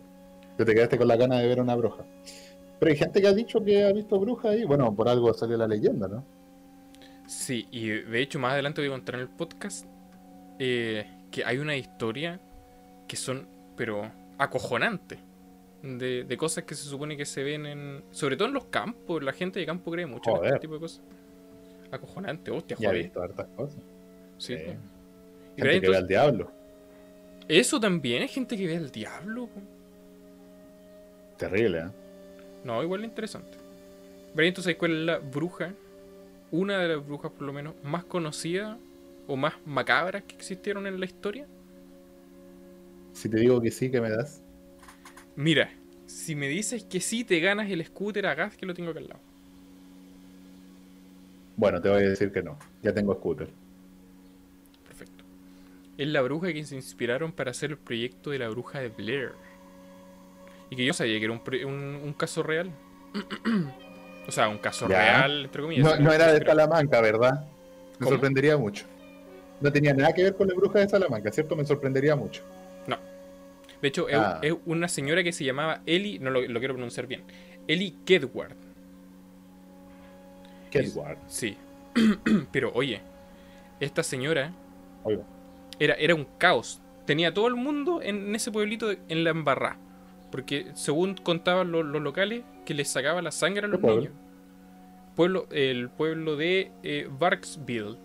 [0.55, 2.05] Te quedaste con la gana de ver una bruja.
[2.79, 4.65] Pero hay gente que ha dicho que ha visto bruja ahí.
[4.65, 6.23] Bueno, por algo salió la leyenda, ¿no?
[7.25, 9.87] Sí, y de hecho más adelante voy a contar en el podcast
[10.59, 12.39] eh, que hay una historia
[13.07, 15.17] que son, pero acojonantes.
[15.81, 18.03] De, de cosas que se supone que se ven en...
[18.11, 20.47] Sobre todo en los campos, la gente de campo cree mucho en Joder.
[20.53, 21.01] este tipo de cosas.
[21.91, 23.03] Acojonante, hostia, Ya he joder.
[23.03, 23.81] visto hartas cosas.
[24.37, 24.77] Sí, pues.
[25.57, 26.51] Gente que ve al diablo.
[27.47, 29.47] Eso también es gente que ve al diablo.
[29.47, 29.61] po.
[31.37, 31.89] Terrible, ¿eh?
[32.63, 33.57] No, igual interesante.
[34.35, 35.73] Pero entonces, ¿cuál es la bruja?
[36.51, 38.77] Una de las brujas, por lo menos, más conocida
[39.27, 41.47] o más macabras que existieron en la historia.
[43.13, 44.41] Si te digo que sí, ¿qué me das?
[45.35, 45.69] Mira,
[46.05, 48.99] si me dices que sí, te ganas el scooter a gas que lo tengo acá
[48.99, 49.21] al lado.
[51.55, 52.57] Bueno, te voy a decir que no.
[52.81, 53.49] Ya tengo scooter.
[54.87, 55.23] Perfecto.
[55.97, 59.31] Es la bruja que se inspiraron para hacer el proyecto de la bruja de Blair.
[60.69, 62.71] Y que yo sabía que era un, un- un caso real.
[64.27, 64.97] o sea, un caso Ya.
[64.97, 65.99] real, entre comillas.
[65.99, 66.45] No, era de.
[66.45, 67.45] Salamanca, ¿verdad?
[67.97, 68.09] Me ¿Cómo?
[68.11, 68.85] sorprendería mucho.
[69.61, 71.55] No tenía nada que ver con la bruja de Salamanca, ¿cierto?
[71.55, 72.41] Me sorprendería mucho.
[73.81, 74.39] De hecho, es- Ah.
[74.41, 77.23] es una señora que se llamaba Ellie, no lo, lo quiero pronunciar bien,
[77.67, 78.55] Ellie Kedward.
[80.71, 81.17] Kedward.
[81.27, 81.57] Sí.
[82.51, 83.01] Pero oye,
[83.79, 84.51] esta señora
[85.79, 86.81] era, era un caos.
[87.05, 89.77] Tenía todo el mundo en ese pueblito de- en la embarrá.
[90.31, 94.13] Porque según contaban los, los locales, que les sacaba la sangre a los niños.
[95.15, 97.97] Pueblo, el pueblo de eh, Barksville,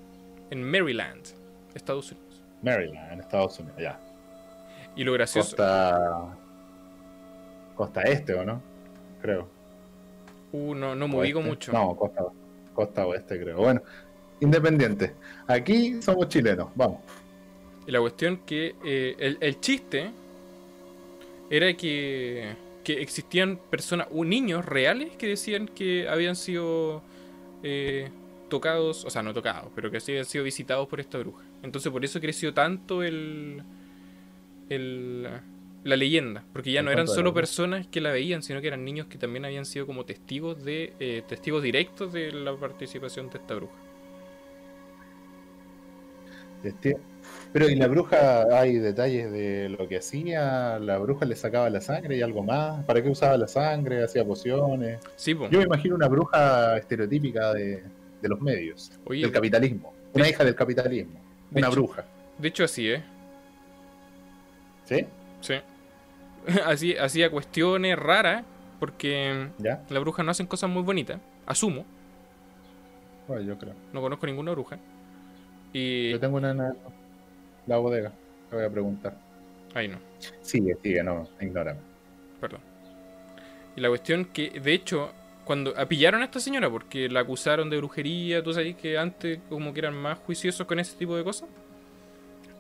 [0.51, 1.21] en Maryland,
[1.75, 2.43] Estados Unidos.
[2.63, 4.01] Maryland, Estados Unidos, ya.
[4.97, 5.57] Y lo gracioso...
[5.57, 6.37] Costa.
[7.75, 8.63] Costa Este, ¿o no?
[9.21, 9.49] Creo.
[10.53, 11.73] Uh, no, no me ubico mucho.
[11.73, 12.25] No, costa,
[12.73, 13.57] costa Oeste, creo.
[13.57, 13.83] Bueno,
[14.41, 15.15] independiente.
[15.49, 17.01] Aquí somos chilenos, vamos.
[17.87, 20.13] Y la cuestión que eh, el, el chiste
[21.51, 22.55] era que,
[22.85, 27.03] que existían personas, o niños reales que decían que habían sido
[27.63, 28.11] eh,
[28.49, 31.43] tocados, o sea, no tocados, pero que sí habían sido visitados por esta bruja.
[31.63, 33.63] Entonces por eso creció tanto el,
[34.69, 35.29] el
[35.85, 39.07] la leyenda, porque ya no eran solo personas que la veían, sino que eran niños
[39.07, 43.55] que también habían sido como testigos de eh, testigos directos de la participación de esta
[43.55, 43.75] bruja.
[46.63, 46.97] Este-
[47.53, 50.79] Pero y la bruja, hay detalles de lo que hacía.
[50.79, 52.83] La bruja le sacaba la sangre y algo más.
[52.87, 54.03] ¿Para qué usaba la sangre?
[54.03, 54.99] Hacía pociones.
[55.17, 55.49] Sí, po.
[55.51, 57.83] Yo me imagino una bruja estereotípica de,
[58.23, 59.93] de los medios, Oye, del capitalismo.
[60.15, 61.21] Una de- hija del capitalismo.
[61.51, 62.05] de Una hecho- bruja.
[62.39, 63.03] de hecho así, ¿eh?
[64.85, 65.07] ¿Sí?
[65.41, 65.55] Sí.
[66.67, 68.45] Así, hacía cuestiones raras,
[68.81, 69.83] porque ¿Ya?
[69.89, 71.85] las brujas no hacen cosas muy bonitas, asumo,
[73.27, 73.75] Bueno, yo creo.
[73.93, 74.79] no conozco ninguna bruja.
[75.73, 76.11] Y...
[76.11, 76.75] Yo tengo una en la,
[77.67, 78.13] la bodega.
[78.51, 79.17] Te voy a preguntar.
[79.75, 79.99] Ay, no,
[80.43, 81.81] Sigue, sigue, no, ignórame.
[82.41, 82.61] perdón.
[83.77, 85.11] Y la cuestión que, de hecho,
[85.45, 89.41] cuando ah, pillaron a esta señora, porque la acusaron de brujería, tú sabes que antes
[89.49, 91.49] como que eran más juiciosos con ese tipo de cosas,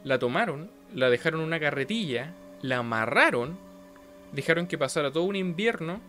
[0.03, 3.57] la tomaron, la dejaron en una carretilla, la amarraron,
[4.33, 6.01] dejaron que pasara todo un invierno,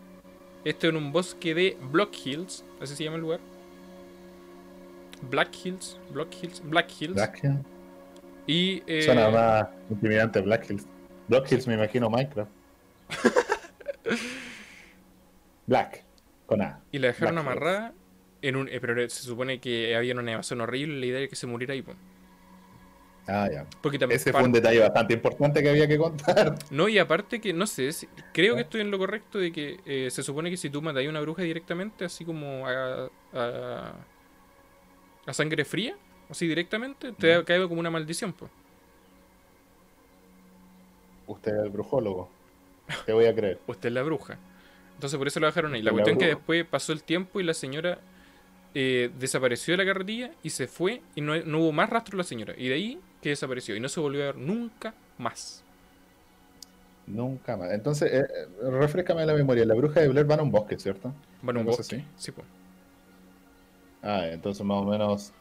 [0.63, 3.39] esto en un bosque de Block Hills, así se llama el lugar.
[5.29, 7.15] Black Hills, Block Hills, Black Hills.
[7.15, 7.59] Black Hills.
[8.47, 10.85] Y eh, Suena más intimidante Black Hills.
[11.27, 12.51] Black Hills me imagino Minecraft.
[15.67, 16.03] Black,
[16.45, 16.79] con A.
[16.91, 17.93] Y la dejaron Black amarrada
[18.41, 18.69] en un.
[18.69, 20.99] eh, pero se supone que había una nevazón horrible.
[20.99, 21.81] La idea era que se muriera ahí.
[21.81, 21.93] po.
[23.27, 23.65] Ah, ya.
[23.81, 24.17] Porque también.
[24.19, 26.55] Ese fue un detalle bastante importante que había que contar.
[26.69, 29.79] No, y aparte que, no sé, si- creo que estoy en lo correcto de que
[29.85, 33.93] eh, se supone que si tú matas a una bruja directamente, así como a, a,
[35.25, 35.95] a sangre fría,
[36.29, 38.51] así directamente, te ha caído como una maldición, pues.
[41.27, 42.29] Usted es el brujólogo.
[43.05, 43.59] Te voy a creer.
[43.67, 44.37] Usted es la bruja.
[44.93, 45.81] Entonces por eso la dejaron ahí.
[45.81, 46.37] La La cuestión que bruja.
[46.37, 47.99] después pasó el tiempo y la señora
[48.73, 52.23] eh, desapareció de la carretilla y se fue y no, no hubo más rastro de
[52.23, 52.53] la señora.
[52.57, 55.65] Y de ahí que desapareció y no se volvió a ver nunca más.
[57.05, 57.71] Nunca más.
[57.71, 59.65] Entonces, eh, eh, refrescame la memoria.
[59.65, 61.21] La bruja de Blair va a un bosque, ¿cierto?
[61.41, 61.97] Bueno, un Una cosa bosque.
[61.97, 62.03] así.
[62.15, 62.47] Sí, pues.
[64.01, 65.35] Ah, entonces más o menos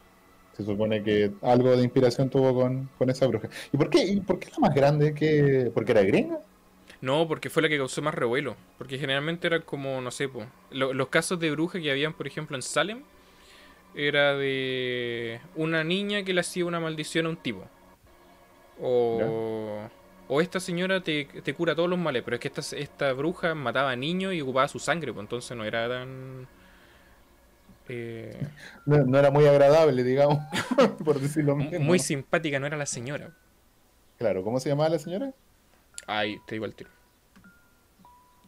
[0.53, 3.49] se supone que algo de inspiración tuvo con, con esa bruja.
[3.73, 4.05] ¿Y por qué?
[4.05, 5.13] ¿Y por qué la más grande?
[5.13, 6.39] que ¿Porque era gringa?
[7.01, 8.57] No, porque fue la que causó más revuelo.
[8.77, 12.27] Porque generalmente era como, no sé, po, lo- los casos de bruja que habían, por
[12.27, 13.03] ejemplo, en Salem,
[13.95, 17.69] era de una niña que le hacía una maldición a un tipo.
[18.81, 19.89] O,
[20.27, 23.55] o esta señora te, te cura todos los males, pero es que esta, esta bruja
[23.55, 26.47] mataba a niños y ocupaba su sangre, pues entonces no era tan...
[27.87, 28.47] eh,
[28.85, 30.39] No, no era muy agradable, digamos,
[31.03, 31.81] por decirlo menos.
[31.81, 33.31] muy simpática, no era la señora.
[34.17, 35.33] Claro, ¿cómo se llamaba la señora?
[36.07, 36.89] Ay, te digo el tiro.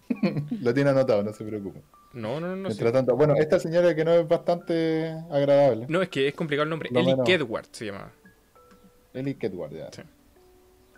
[0.62, 1.82] Lo tiene anotado, no se preocupe.
[2.13, 2.56] No, no, no.
[2.56, 2.94] no, Mientras sí.
[2.94, 5.86] tanto, bueno, esta señora que no es bastante agradable.
[5.90, 6.90] No, es que es complicado el nombre.
[6.92, 7.24] Lo Ellie.
[7.24, 8.12] Kedward se llamaba.
[9.13, 9.90] Ellie Kedward, ya.
[9.92, 10.02] Sí.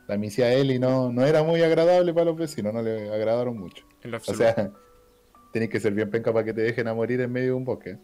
[0.09, 3.85] La misia Ellie no, no era muy agradable para los vecinos, no le agradaron mucho.
[4.01, 4.71] En lo O sea,
[5.53, 7.63] tenés que ser bien penca para que te dejen a morir en medio de un
[7.63, 7.99] bosque.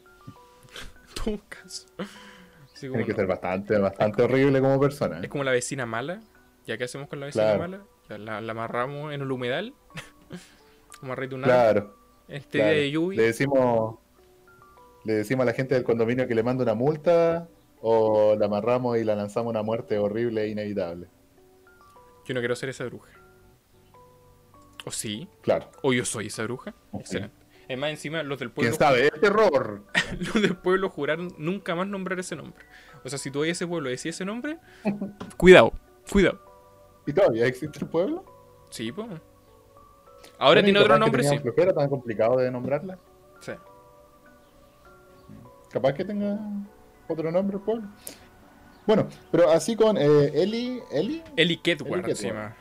[1.66, 3.16] Así como Tiene que no.
[3.16, 5.18] ser bastante, bastante horrible como persona.
[5.18, 5.30] Es ¿eh?
[5.30, 6.22] como la vecina mala.
[6.68, 7.60] ¿Ya qué hacemos con la vecina Claro.
[7.60, 7.82] mala?
[8.08, 9.74] La, la amarramos en el humedal.
[11.02, 11.56] Amarrete un árbol.
[11.56, 11.98] Claro.
[12.28, 12.72] Este claro.
[12.72, 13.20] día de lluvia.
[13.20, 13.98] Le decimos,
[15.06, 17.50] le decimos a la gente del condominio que le manda una multa
[17.82, 21.08] o la amarramos y la lanzamos a una muerte horrible e inevitable.
[22.26, 23.12] Yo no quiero ser esa bruja.
[24.86, 25.28] ¿O sí?
[25.42, 25.70] Claro.
[25.82, 26.74] ¿O yo soy esa bruja?
[26.92, 27.02] Ok.
[27.02, 27.46] Excelente.
[27.68, 29.08] Es más, encima los del ¿Quién pueblo, sabe?
[29.08, 29.84] ¡Es terror!
[30.20, 32.64] los del pueblo juraron nunca más nombrar ese nombre.
[33.04, 34.58] O sea, si tú a ese pueblo y decís ese nombre,
[35.38, 35.74] cuidado,
[36.12, 36.40] cuidado.
[37.08, 38.24] ¿Y todavía existe el pueblo?
[38.70, 39.08] Sí, pues.
[40.38, 41.40] Ahora tiene otro nombre, sí.
[41.40, 42.98] flojera, tan complicado de nombrarla.
[43.40, 43.54] sí.
[45.72, 46.40] Capaz que tenga
[47.08, 47.88] otro nombre el pueblo.
[48.86, 50.82] Bueno, pero así con eh, Eli,
[51.36, 52.56] Eli, Kedward se llama.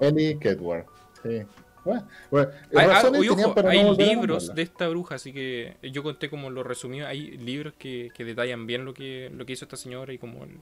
[0.00, 0.86] Eli Kedward.
[1.22, 1.42] Sí.
[1.84, 6.30] Bueno, bueno, Hay, ah, ojo, para hay libros de esta bruja, así que yo conté
[6.30, 7.06] como lo resumido.
[7.08, 10.44] Hay libros que, que detallan bien lo que, lo que hizo esta señora y como
[10.44, 10.60] el-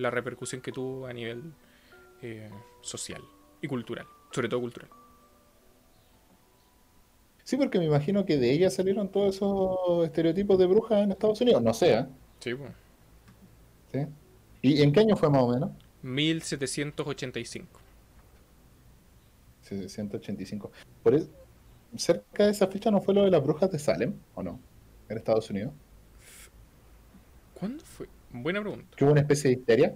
[0.00, 1.42] la repercusión que tuvo a nivel
[2.22, 2.50] eh,
[2.82, 3.22] social
[3.62, 4.88] y cultural, sobre todo cultural.
[7.44, 11.40] Sí, porque me imagino que de ella salieron todos esos estereotipos de brujas en Estados
[11.40, 11.62] Unidos.
[11.62, 12.06] No sé, ¿eh?
[12.40, 12.70] Sí, pues.
[13.92, 14.06] ¿Sí?
[14.64, 15.70] ¿Y en qué año fue más o menos?
[16.02, 17.80] 1785.
[19.60, 20.72] Sí, 185.
[21.02, 21.20] Por
[21.96, 24.58] cerca de esa fecha no fue lo de las brujas de Salem, ¿o no?
[25.08, 25.72] En Estados Unidos.
[27.54, 28.08] ¿Cuándo fue?
[28.30, 28.96] Buena pregunta.
[28.96, 29.94] Que hubo una especie de histeria.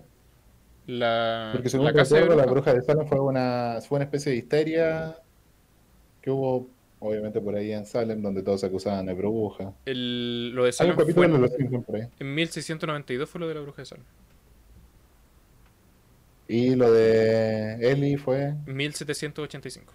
[0.86, 4.32] La, Porque según la casa de la bruja de Salem fue una, fue una especie
[4.32, 5.16] de histeria
[6.22, 6.68] que hubo,
[7.00, 9.72] obviamente, por ahí en Salem, donde todos se acusaban de bruja.
[9.86, 13.86] El- lo de Hay Salem fue en, en 1692 fue lo de la bruja de
[13.86, 14.04] Salem.
[16.48, 18.54] Y lo de Eli fue.
[18.66, 19.92] 1785.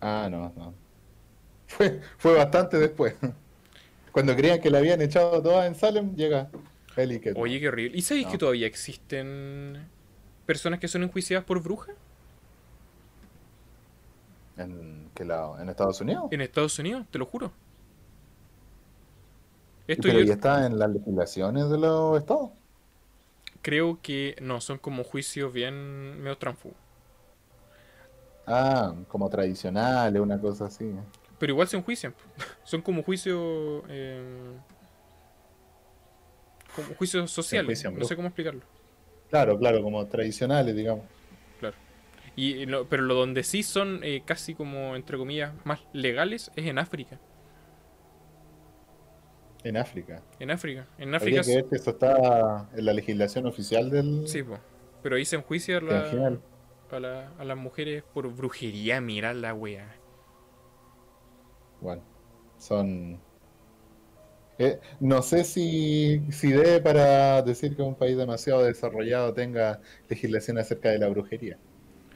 [0.00, 0.74] Ah, no, no.
[1.68, 3.14] Fue, fue bastante después.
[4.12, 6.48] Cuando creían que la habían echado toda en Salem, llega
[6.96, 7.98] Eli que Oye, qué horrible.
[7.98, 8.32] ¿Y sabéis No.
[8.32, 9.84] que todavía existen
[10.46, 11.94] personas que son enjuiciadas por brujas
[14.56, 15.60] ¿En qué lado?
[15.60, 16.28] ¿En Estados Unidos?
[16.30, 17.06] en Estados Unidos?
[17.10, 17.52] Te lo juro.
[19.86, 22.50] Esto Pero yo ya está en las legislaciones de los estados.
[23.66, 26.78] Creo que no, son como juicios bien medio transfugos.
[28.46, 30.88] Ah, como tradicionales, una cosa así.
[31.40, 32.14] Pero igual se enjuician.
[32.62, 33.82] Son como juicios.
[33.88, 34.56] eh,
[36.76, 37.84] como juicios sociales.
[37.92, 38.62] No sé cómo explicarlo.
[39.30, 41.04] Claro, claro, como tradicionales, digamos.
[42.36, 46.66] Y, y pero lo donde sí son eh, casi como, entre comillas, más legales es
[46.66, 47.18] en África.
[49.66, 50.22] En África.
[50.38, 50.86] En África.
[50.98, 51.42] En Habría África.
[51.42, 54.26] que ver si esto está en la legislación oficial del.
[54.28, 54.58] Sí, po.
[55.02, 56.38] Pero ahí se enjuicia a, la-
[56.90, 59.00] a, la- a las mujeres por brujería.
[59.00, 59.96] Mira la wea.
[61.80, 62.02] Bueno,
[62.58, 63.18] son.
[64.58, 70.58] Eh, no sé si, si debe para decir que un país demasiado desarrollado tenga legislación
[70.58, 71.58] acerca de la brujería.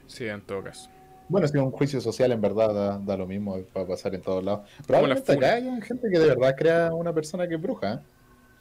[0.07, 0.89] Sí, en todo caso.
[1.31, 4.21] Bueno, si un juicio social en verdad da, da lo mismo, va a pasar en
[4.21, 4.69] todos lados.
[4.79, 7.95] la Probablemente acá hay gente que de verdad crea una persona que es bruja.
[7.95, 7.99] ¿eh?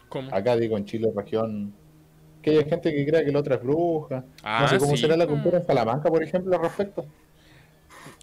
[0.07, 0.33] ¿Cómo?
[0.33, 1.73] Acá digo en Chile, región,
[2.43, 4.23] que hay gente que crea que la otra es bruja.
[4.43, 5.01] Ah, no sé cómo sí.
[5.01, 7.05] será la cultura en Salamanca, por ejemplo, al respecto.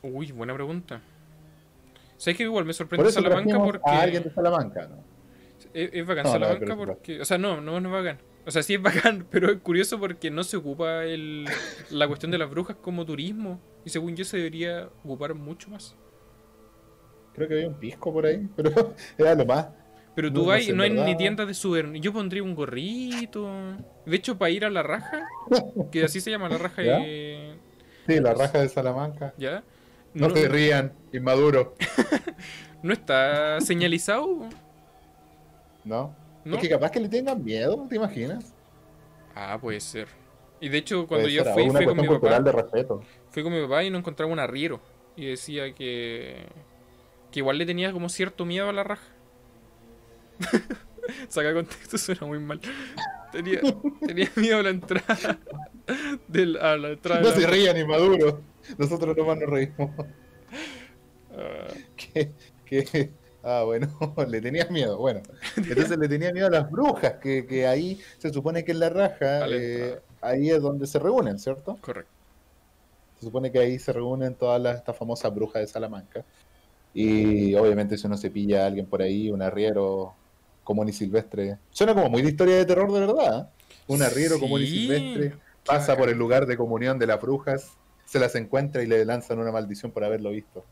[0.04, 1.00] Uy, buena pregunta.
[2.16, 3.90] ¿Sabes que igual me Por sorprende eso Salamanca porque.
[3.90, 4.96] a alguien de Salamanca, ¿no?
[5.74, 7.20] Es, es bacán No, Salamanca porque.
[7.20, 8.18] O sea, no, no, no es bacán.
[8.46, 11.46] O sea, sí es bacán, pero es curioso porque no se ocupa el,
[11.90, 13.61] la cuestión de las brujas como turismo.
[13.85, 15.96] Y según yo se debería ocupar mucho más.
[17.35, 19.66] Creo que había un pisco por ahí, pero era lo más.
[20.14, 22.00] Pero No, tú no vas sé, y no hay ni tiendas de souvenir.
[22.00, 23.50] Yo pondría un gorrito.
[24.06, 25.26] De hecho, para ir a la raja,
[25.92, 27.59] que así se llama la raja de.
[28.06, 29.35] Sí, la raja de Salamanca.
[29.37, 29.62] ¿Ya?
[30.14, 31.74] No, se rían, inmaduro.
[32.82, 34.48] no está señalizado.
[35.85, 36.14] ¿No?
[36.46, 36.56] ¿No?
[36.56, 38.54] Es que capaz que le tengan miedo, ¿te imaginas?
[39.35, 40.09] Ah, puede ser.
[40.61, 42.09] Y de hecho, cuando Puede yo ser, fui, fui con mi papá.
[42.09, 43.02] cultural de respeto.
[43.30, 44.80] Fui con mi papá y no encontraba un arriero.
[45.16, 46.46] Y decía que.
[47.30, 49.06] que igual le tenía como cierto miedo a la raja.
[51.28, 52.61] Saca contexto, suena muy mal.
[53.32, 53.61] Tenía,
[54.06, 55.38] tenía miedo a la entrada.
[56.28, 58.40] del- a la entrada No de se la- rían, inmaduro.
[58.78, 59.90] Nosotros nomás nos reímos.
[61.96, 62.30] Que,
[62.64, 63.11] que-
[63.46, 63.88] ah, bueno,
[64.28, 64.98] le tenías miedo.
[64.98, 65.22] Bueno,
[65.56, 68.88] entonces le tenía miedo a las brujas, que, que ahí se supone que en la
[68.90, 71.76] raja, eh, ahí es donde se reúnen, ¿cierto?
[71.80, 72.11] correcto.
[73.18, 76.22] Se supone que ahí se reúnen todas las, estas famosas brujas de Salamanca.
[76.92, 80.14] Y obviamente si uno se pilla a alguien por ahí, un arriero
[80.64, 81.56] común y silvestre.
[81.70, 83.40] Suena como muy de historia de terror de verdad.
[83.40, 83.64] ¿eh?
[83.87, 87.72] Un arriero común y Sí, silvestre pasa por el lugar de comunión de las brujas,
[88.04, 90.64] se las encuentra y le lanzan una maldición por haberlo visto.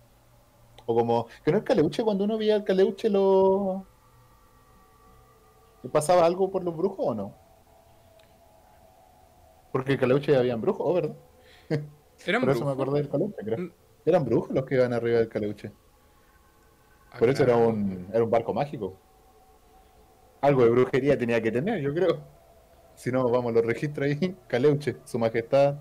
[0.86, 3.86] O como, que no el caleuche, cuando uno veía al caleuche lo...
[5.82, 7.44] ¿Le pasaba algo por los brujos o no?
[9.74, 11.16] Porque el Caleuche habían brujos, oh, ¿verdad?
[12.26, 13.58] ¿Eran Por eso me acordé del Caleuche, creo.
[13.58, 13.72] Mm.
[14.06, 15.72] Eran brujos los que iban arriba del Caleuche.
[17.10, 18.96] Ah, Por eso era un, era un barco mágico.
[20.42, 22.20] Algo de brujería tenía que tener, yo creo.
[22.94, 24.36] Si no, vamos, lo registro ahí.
[24.46, 25.74] Caleuche, su majestad,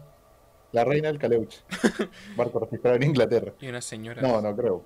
[0.72, 1.62] la reina del Caleuche.
[2.36, 3.54] Barco registrado en Inglaterra.
[3.60, 4.24] Y una señora.
[4.24, 4.86] No, no creo.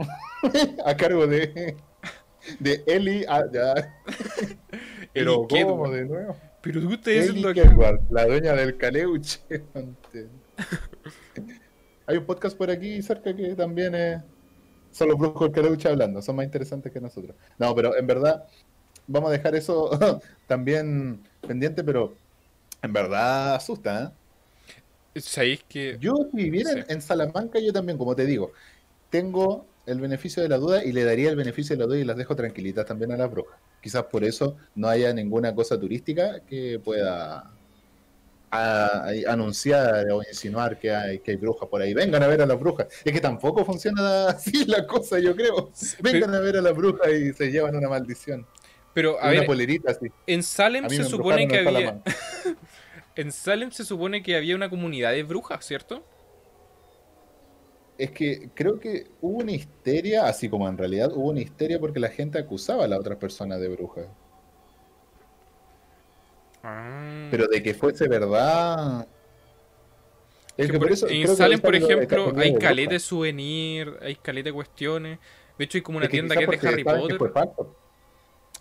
[0.84, 1.76] A cargo de,
[2.58, 3.24] de Eli.
[3.28, 3.74] ah, ya.
[5.12, 6.36] Pero, Ellie ¿cómo de nuevo?
[6.60, 7.52] Pero Eli.
[7.54, 9.40] Kedward, la dueña del Caleuche.
[12.06, 14.20] Hay un podcast por aquí cerca que también es.
[14.90, 17.36] Son los brujos del Caleuche hablando, son más interesantes que nosotros.
[17.58, 18.44] No, pero en verdad,
[19.06, 19.90] vamos a dejar eso
[20.46, 22.16] también pendiente, pero
[22.82, 24.14] en verdad asusta,
[25.14, 25.20] ¿eh?
[25.20, 26.84] ¿Sabéis que Yo, si viviera Sí.
[26.88, 28.52] en Salamanca, yo también, como te digo,
[29.10, 32.04] tengo el beneficio de la duda y le daría el beneficio de la duda y
[32.04, 33.58] las dejo tranquilitas también a las brujas.
[33.82, 37.50] Quizás por eso no haya ninguna cosa turística que pueda
[38.52, 41.94] a- a- anunciar o insinuar que hay, que hay brujas por ahí.
[41.94, 42.88] Vengan a ver a las brujas.
[43.04, 45.70] Es que tampoco funciona así la cosa, yo creo.
[46.00, 48.46] Vengan a ver a las brujas y se llevan una maldición.
[48.92, 50.06] Pero, a una ver, polerita así.
[50.26, 52.00] en Salem se supone que había.
[53.16, 56.02] En Salem se supone que había una comunidad de brujas, ¿cierto?
[58.02, 62.00] Es que creo que hubo una histeria, así como en realidad hubo una histeria porque
[62.00, 64.02] la gente acusaba a la otra persona de bruja.
[66.62, 67.28] Ah.
[67.30, 69.06] Pero de que fuese verdad.
[70.56, 74.16] Es Que que por- por eso en Salem, por ejemplo, hay caleta de souvenir, hay
[74.16, 75.18] caleta de cuestiones.
[75.58, 77.18] De hecho, hay como una Es que tienda que es de Harry Potter.
[77.18, 77.76] fue falso.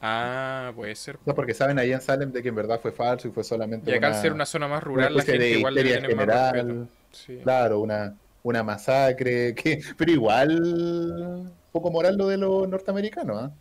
[0.01, 1.17] Ah, puede ser.
[1.17, 3.91] Quizás porque saben ahí en Salem de que en verdad fue falso y fue solamente
[3.91, 6.25] Y acá una, al ser una zona más rural, la gente igual le tiene más
[6.25, 6.51] respeto.
[6.57, 6.89] general.
[7.11, 7.39] Sí.
[7.43, 9.53] Claro, una, una masacre.
[9.55, 13.51] Que, pero igual, poco moral lo de los norteamericanos, ¿ah?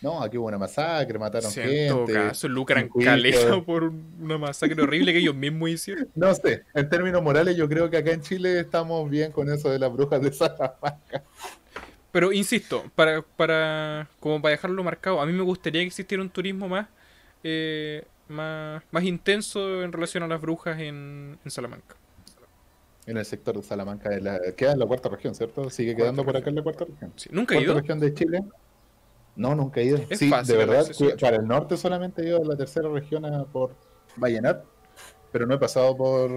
[0.00, 2.12] No, aquí hubo una masacre, mataron gente.
[2.12, 6.08] caso, lucran caleta por un- una masacre horrible que ellos mismos hicieron.
[6.16, 9.70] No sé, en términos morales yo creo que acá en Chile estamos bien con eso
[9.70, 11.22] de las brujas de Salamanca.
[12.10, 16.30] Pero insisto, para, para como para dejarlo marcado, a mí me gustaría que existiera un
[16.30, 16.88] turismo más,
[17.44, 21.94] eh, más, más intenso en relación a las brujas en, en Salamanca.
[23.06, 25.68] En el sector de Salamanca, de la, queda en la cuarta región, ¿cierto?
[25.70, 27.12] Sigue Cuarta quedando por acá en la cuarta región.
[27.16, 27.80] Sí, ¿Nunca he ¿Cuarta ido?
[27.80, 28.40] región de Chile?
[29.34, 29.98] No, nunca he ido.
[30.08, 32.88] Es sí, fácil de verdad, que para el norte solamente he ido a la tercera
[32.88, 33.74] región a- por
[34.16, 34.64] Vallenar,
[35.32, 36.30] pero no he pasado por,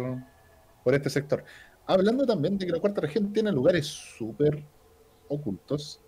[0.83, 1.43] por este sector.
[1.85, 4.63] Hablando también de que la cuarta región tiene lugares súper
[5.27, 6.01] ocultos,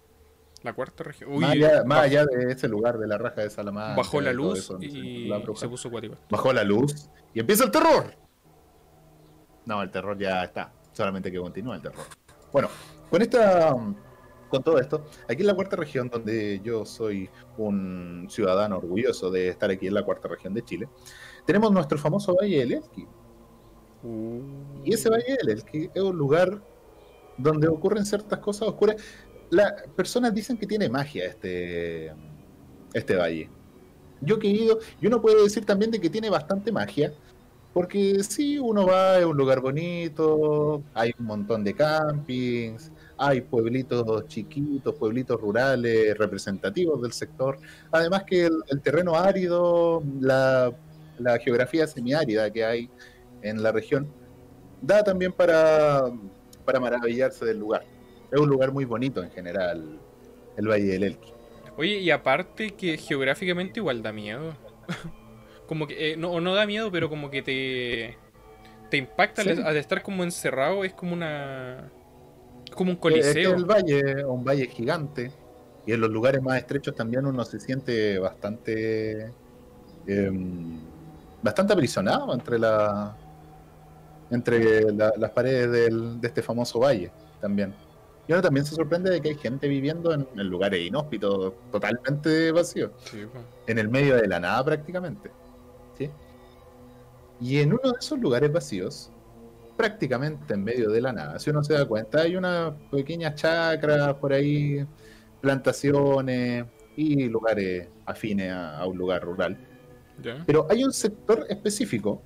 [0.64, 1.32] La cuarta región.
[1.32, 3.96] Uy, más, allá, más baj- allá de ese lugar de la raja de Salamanca.
[3.96, 6.16] bajó la luz eso, y la se puso cuático.
[6.32, 8.27] Bajó la luz y empieza el terror.
[9.68, 10.72] No, el terror ya está.
[10.94, 12.06] Solamente que continúa el terror.
[12.52, 12.70] Bueno,
[13.12, 13.76] con esta.
[14.50, 19.50] Con todo esto, aquí en la cuarta región, donde yo soy un ciudadano orgulloso de
[19.50, 20.88] estar aquí en la cuarta región de Chile,
[21.46, 23.06] tenemos nuestro famoso Valle del Elqui.
[24.86, 26.62] Y ese Valle del Elqui es un lugar
[27.38, 28.96] donde ocurren ciertas cosas oscuras.
[29.50, 32.14] Las personas dicen que tiene magia este,
[32.94, 33.50] este valle.
[34.22, 37.14] Yo he ido, y uno puede decir también de que tiene bastante magia,
[37.78, 44.28] porque sí, uno va, es un lugar bonito, hay un montón de campings, hay pueblitos
[44.28, 47.60] chiquitos, pueblitos rurales representativos del sector.
[47.92, 50.74] Además que el, terreno árido, la,
[51.20, 52.90] la geografía semiárida que hay
[53.44, 54.12] en la región,
[54.82, 56.06] da también para,
[56.66, 57.86] para maravillarse del lugar.
[58.32, 60.00] Es un lugar muy bonito en general,
[60.58, 61.32] el Valle del Elqui.
[61.78, 64.56] Oye, y aparte que geográficamente igual da miedo.
[65.68, 68.18] como que, eh, no, o no da miedo, pero como que te,
[68.90, 69.50] te impacta Sí.
[69.52, 71.92] al, al estar como encerrado, es como una...
[72.74, 73.54] como un Es que coliseo.
[73.56, 75.32] el valle es un valle gigante
[75.86, 79.32] y en los lugares más estrechos también uno se siente bastante
[80.08, 80.80] em,
[81.42, 83.16] bastante aprisionado entre la
[84.30, 87.74] entre la- las paredes del- de este famoso valle también.
[88.28, 92.52] Y uno también se sorprende de que hay gente viviendo en, en lugares inhóspitos, totalmente
[92.52, 93.26] vacíos, Sí,
[93.68, 95.32] en el medio de la nada prácticamente.
[97.40, 99.12] Y en uno de esos lugares vacíos,
[99.76, 104.16] prácticamente en medio de la nada, si uno se da cuenta, hay unas pequeñas chacras
[104.16, 104.86] por ahí,
[105.42, 106.66] plantaciones
[106.96, 109.58] y lugares afines a, a un lugar rural.
[110.46, 112.22] Pero hay un sector específico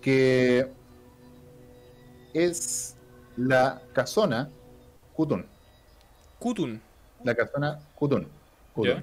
[0.00, 0.70] que
[2.34, 2.96] es
[3.36, 4.50] la casona
[5.14, 5.46] Cutún.
[6.38, 6.80] Kutun.
[7.24, 7.80] La casona.
[8.76, 9.02] Ya.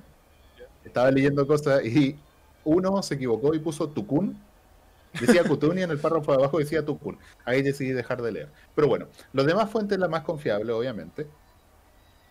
[0.86, 2.16] Estaba leyendo cosas y
[2.64, 4.40] uno se equivocó y puso Tucún.
[5.20, 7.18] Decía Cutún y en el párrafo de abajo decía Tucún.
[7.46, 8.50] Ahí decidí dejar de leer.
[8.76, 11.28] Pero bueno, los demás fuentes, las más confiables, obviamente,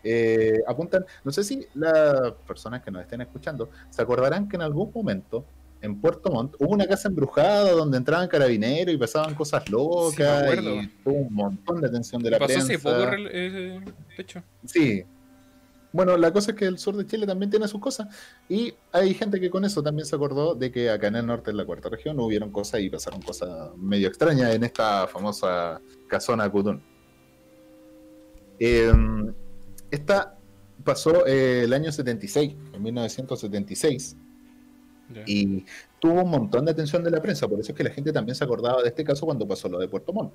[0.04, 1.04] eh, apuntan.
[1.24, 5.44] No sé si las personas que nos estén escuchando se acordarán que en algún momento
[5.82, 10.80] en Puerto Montt, hubo una casa embrujada donde entraban carabineros y pasaban cosas locas acuerdo.
[10.80, 12.88] y tuvo un montón de atención de la Pasó hace prensa.
[12.88, 13.80] poco, eh,
[14.16, 14.42] de hecho.
[14.64, 15.04] Sí.
[15.92, 18.08] Bueno, la cosa es que el sur de Chile también tiene sus cosas
[18.48, 21.50] y hay gente que con eso también se acordó de que acá en el norte,
[21.50, 26.48] en la cuarta región, hubieron cosas y pasaron cosas medio extrañas en esta famosa casona
[26.50, 26.82] Cutún.
[28.58, 28.92] Eh,
[29.90, 30.38] esta
[30.82, 34.16] pasó eh, el año 76, en 1976,
[35.14, 35.22] Ya.
[35.26, 35.64] y
[36.00, 38.34] tuvo un montón de atención de la prensa, por eso es que la gente también
[38.34, 40.32] se acordaba de este caso cuando pasó lo de Puerto Montt.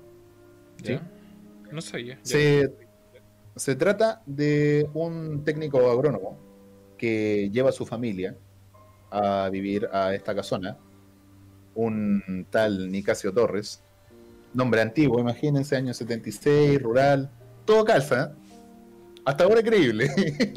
[0.84, 0.98] ¿sí?
[1.72, 2.14] No sabía.
[2.14, 2.20] ya.
[2.22, 2.87] Se,
[3.58, 6.38] se trata de un técnico agrónomo
[6.96, 8.36] que lleva a su familia
[9.10, 10.76] a vivir a esta casona,
[11.74, 13.82] un tal Nicasio Torres,
[14.54, 17.30] nombre antiguo, imagínense, año 76, rural,
[17.64, 18.48] todo calza, ¿eh?
[19.24, 20.10] hasta ahora es creíble.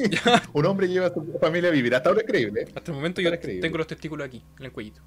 [0.53, 2.67] un hombre lleva a su familia a vivir, hasta ahora es creíble.
[2.75, 3.61] Hasta el momento yo Parece creíble.
[3.61, 5.01] tengo los testículos aquí, en el cuellito.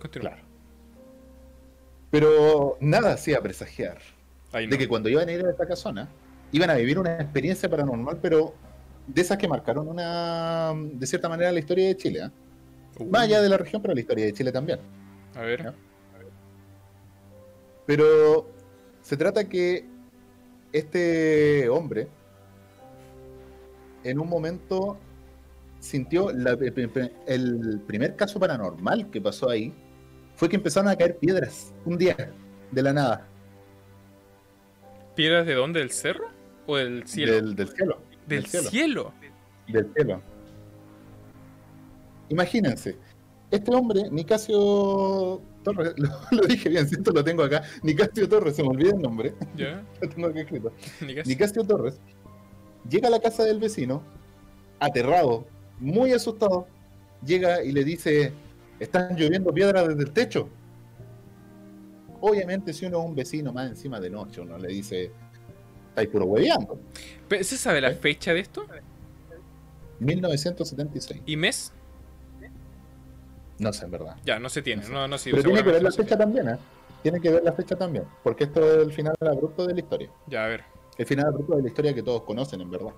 [0.00, 0.30] Continúa.
[0.30, 0.46] Claro.
[2.10, 3.98] Pero nada hacía presagiar
[4.52, 4.60] no.
[4.60, 6.08] de que cuando iban a ir a esta casona,
[6.52, 8.54] iban a vivir una experiencia paranormal, pero
[9.06, 12.20] de esas que marcaron una, de cierta manera, la historia de Chile.
[12.20, 12.30] ¿eh?
[13.00, 14.78] Uh, Más allá de la región, pero la historia de Chile también.
[15.34, 15.72] A ver.
[17.86, 18.48] Pero
[19.02, 19.86] se trata que
[20.72, 22.06] este hombre,
[24.04, 24.96] en un momento,
[25.80, 26.56] sintió la-
[27.26, 29.72] el primer caso paranormal que pasó ahí,
[30.36, 32.16] fue que empezaron a caer piedras un día,
[32.70, 33.28] de la nada,
[35.14, 35.80] ¿Piedras de dónde?
[35.80, 36.24] ¿Del cerro?
[36.66, 37.32] ¿O del cielo?
[37.32, 37.98] del, del cielo.
[38.26, 38.70] Del del cielo.
[38.70, 39.12] cielo.
[39.68, 40.22] del cielo.
[42.28, 42.96] Imagínense,
[43.50, 48.62] este hombre, Nicasio Torres, lo, lo dije bien, siento lo tengo acá, Nicasio Torres, se
[48.62, 49.84] me olvida el nombre, Ya.
[50.00, 50.72] lo tengo aquí escrito.
[51.06, 51.28] Ni casi.
[51.28, 52.00] Nicasio Torres
[52.88, 54.02] llega a la casa del vecino,
[54.80, 55.46] aterrado,
[55.78, 56.66] muy asustado,
[57.24, 58.32] llega y le dice,
[58.80, 60.48] están lloviendo piedras desde el techo.
[62.20, 65.12] Obviamente si uno es un vecino más encima de noche, uno le dice,
[65.92, 66.78] estáis puro hueveando.
[67.28, 67.94] Pe- ¿Se sabe la ¿Eh?
[67.94, 68.66] fecha de esto?
[70.00, 71.22] 1976.
[71.26, 71.72] ¿Y mes?
[73.58, 74.16] No sé, en verdad.
[74.24, 74.82] Ya, no se tiene.
[74.82, 74.92] No sé.
[74.94, 76.58] No, no, sí, Pero tiene que ver la fecha también, ¿eh?
[77.02, 80.10] Tiene que ver la fecha también, porque esto es el final abrupto de la historia.
[80.28, 80.64] Ya, a ver.
[80.96, 82.92] El final abrupto de la historia que todos conocen, en verdad.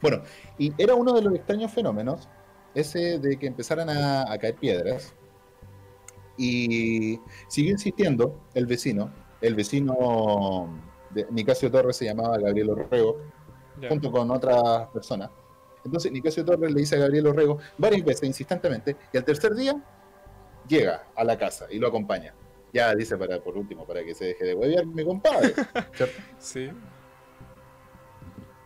[0.00, 0.22] Bueno,
[0.58, 2.28] y era uno de los extraños fenómenos,
[2.74, 5.14] ese de que empezaran a, a caer piedras,
[6.36, 9.10] y siguió insistiendo el vecino,
[9.42, 10.68] el vecino
[11.12, 13.18] de Nicasio Torres se llamaba Gabriel Orrego,
[13.88, 15.30] junto con otras personas.
[15.84, 19.82] Entonces Nicasio Torres le dice a Gabriel Orrego varias veces, insistentemente, y al tercer día
[20.68, 22.34] llega a la casa y lo acompaña.
[22.72, 25.52] Ya dice para por último, para que se deje de huevear mi compadre.
[25.94, 26.22] ¿cierto?
[26.38, 26.70] Sí.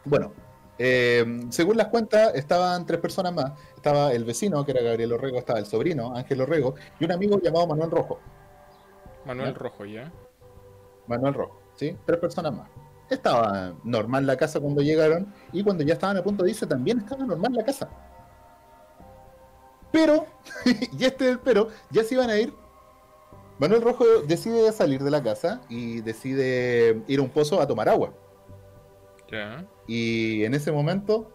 [0.04, 0.32] Bueno,
[0.78, 3.52] eh, según las cuentas, estaban tres personas más.
[3.74, 7.40] Estaba el vecino, que era Gabriel Orrego, estaba el sobrino, Ángel Orrego, y un amigo
[7.40, 8.20] llamado Manuel Rojo.
[9.24, 9.58] Manuel Ya.
[9.58, 10.12] Rojo, ya.
[11.08, 11.96] Manuel Rojo, ¿sí?
[12.04, 12.68] Tres personas más.
[13.08, 16.98] Estaba normal la casa cuando llegaron, y cuando ya estaban a punto de irse, también
[16.98, 17.88] estaba normal la casa.
[19.92, 20.26] Pero,
[20.98, 22.52] y este es el pero, ya se iban a ir.
[23.58, 27.88] Manuel Rojo decide salir de la casa y decide ir a un pozo a tomar
[27.88, 28.12] agua.
[29.86, 31.32] Y en ese momento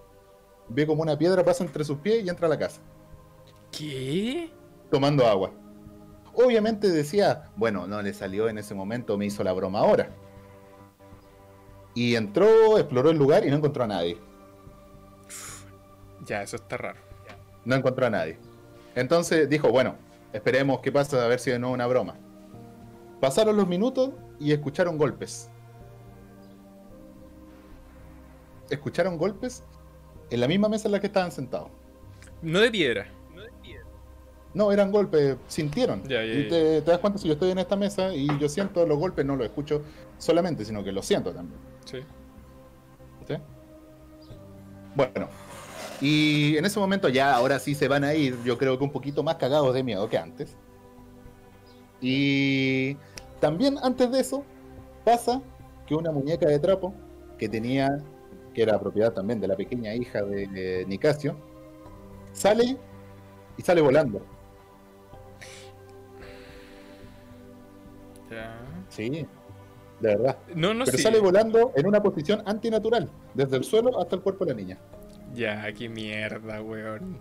[0.70, 2.82] ve como una piedra pasa entre sus pies y entra a la casa,
[3.72, 4.52] ¿Qué?
[4.90, 5.52] tomando agua.
[6.34, 10.16] Obviamente decía, bueno, no le salió en ese momento, me hizo la broma ahora.
[11.94, 14.18] Y entró, exploró el lugar y no encontró a nadie.
[16.26, 17.00] Ya, eso está raro.
[17.66, 18.38] No encontró a nadie.
[18.96, 19.96] Entonces dijo, bueno,
[20.34, 22.16] esperemos qué pasa, a ver si de nuevo una broma.
[23.20, 25.50] Pasaron los minutos y escucharon golpes.
[28.70, 29.64] Escucharon golpes
[30.30, 31.70] en la misma mesa en la que estaban sentados.
[32.42, 33.08] No de piedra.
[34.54, 36.04] No, eran golpes, sintieron.
[36.04, 38.50] Ya, ya, y te, te das cuenta si yo estoy en esta mesa y yo
[38.50, 39.82] siento los golpes, no los escucho
[40.18, 41.71] solamente, sino que los siento también.
[41.86, 42.00] Sí.
[43.28, 43.36] ¿sí?
[44.96, 45.28] Bueno,
[46.02, 48.92] y en ese momento ya ahora sí se van a ir, yo creo que un
[48.92, 50.56] poquito más cagados de miedo que antes.
[52.02, 52.98] Y
[53.40, 54.44] también antes de eso
[55.06, 55.42] pasa
[55.86, 56.94] que una muñeca de trapo
[57.38, 58.00] que tenía,
[58.54, 61.36] que era propiedad también de la pequeña hija de, de Nicasio,
[62.34, 62.78] sale
[63.58, 64.22] y sale volando.
[68.90, 69.28] Sí,
[70.02, 70.38] de verdad.
[70.56, 71.04] No, no Pero sí.
[71.04, 74.78] sale volando en una posición antinatural, desde el suelo hasta el cuerpo de la niña.
[75.34, 77.18] Ya, qué mierda, weón.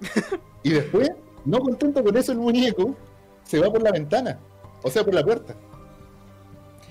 [0.64, 1.10] Y después,
[1.44, 2.96] no contento con eso, el muñeco
[3.44, 4.38] se va por la ventana,
[4.82, 5.54] o sea, por la puerta.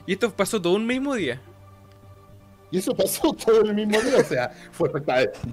[0.05, 1.41] Y esto pasó todo un mismo día.
[2.71, 4.89] Y eso pasó todo el mismo día, o sea, fue.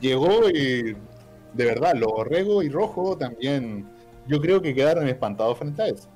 [0.01, 0.97] Llegó y,
[1.53, 3.87] de verdad, los Orrego y Rojo también
[4.27, 6.09] yo creo que quedaron espantados frente a eso.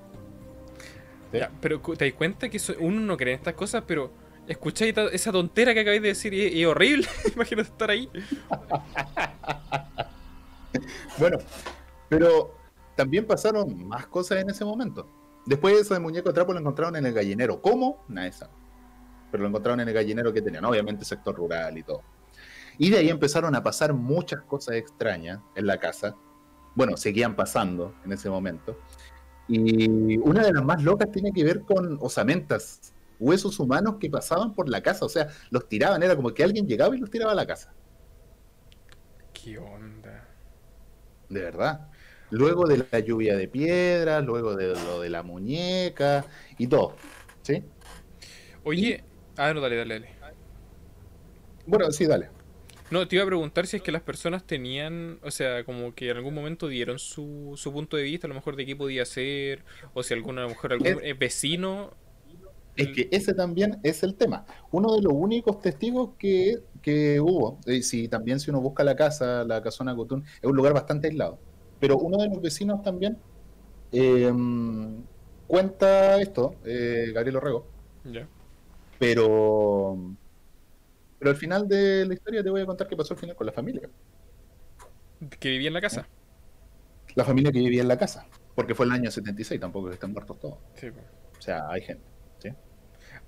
[1.31, 4.11] Pero te das cuenta que uno no cree en estas cosas, pero
[4.47, 7.07] escucháis esa tontera que acabáis de decir y es horrible.
[7.35, 8.09] Imagínate estar ahí.
[11.19, 11.39] Bueno,
[12.09, 12.55] pero
[12.95, 15.07] también pasaron más cosas en ese momento.
[15.47, 17.61] Después de eso de muñeco trapo lo encontraron en el gallinero.
[17.61, 18.05] ¿Cómo?
[18.09, 18.53] Nadie sabe.
[19.31, 22.03] Pero lo encontraron en el gallinero que tenían, obviamente sector rural y todo.
[22.79, 26.15] Y de ahí empezaron a pasar muchas cosas extrañas en la casa.
[26.75, 28.79] Bueno, seguían pasando en ese momento.
[29.49, 34.55] Y una de las más locas tiene que ver con osamentas, huesos humanos que pasaban
[34.55, 35.07] por la casa.
[35.07, 37.73] O sea, los tiraban, era como que alguien llegaba y los tiraba a la casa.
[39.33, 40.29] ¿Qué onda?
[41.29, 41.89] De verdad.
[42.31, 46.27] Luego de la lluvia de piedras, luego de lo de la muñeca
[46.59, 46.95] y todo.
[47.43, 47.65] ¿Sí?
[48.65, 49.03] Oye,
[49.39, 50.09] ah, no, dale, dale, dale.
[51.67, 52.29] Bueno, sí, dale.
[52.91, 56.09] No, te iba a preguntar si es que las personas tenían, o sea, como que
[56.11, 59.05] en algún momento dieron su, su punto de vista, a lo mejor de qué podía
[59.05, 61.99] ser, o si alguna, a lo mejor algún Es- eh, vecino.
[62.77, 64.47] Es que ese también es el tema.
[64.71, 68.95] Uno de los únicos testigos que, que hubo, eh, si también si uno busca la
[68.97, 71.43] casa, la casona Cotún, es un lugar bastante aislado.
[71.81, 73.21] Pero uno de los vecinos también
[73.93, 74.33] eh,
[75.47, 77.73] cuenta esto, eh, Gabriel Orrego,
[78.05, 78.29] Ya.
[78.99, 79.97] pero,
[81.19, 83.47] pero al final de la historia te voy a contar qué pasó al final con
[83.47, 83.89] la familia.
[85.41, 86.09] Que vivía en la casa.
[87.15, 90.39] La familia que vivía en la casa, porque fue el año 76, tampoco están muertos
[90.39, 90.59] todos.
[90.75, 91.01] Sí, po.
[91.37, 92.05] O sea, hay gente.
[92.39, 92.51] ¿sí?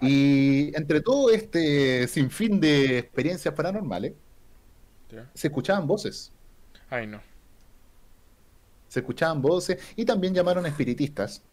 [0.01, 4.15] Y entre todo este sinfín de experiencias paranormales,
[5.35, 6.33] se escuchaban voces.
[6.89, 7.21] Ay, no.
[8.89, 11.45] Se escuchaban voces y también llamaron a espiritistas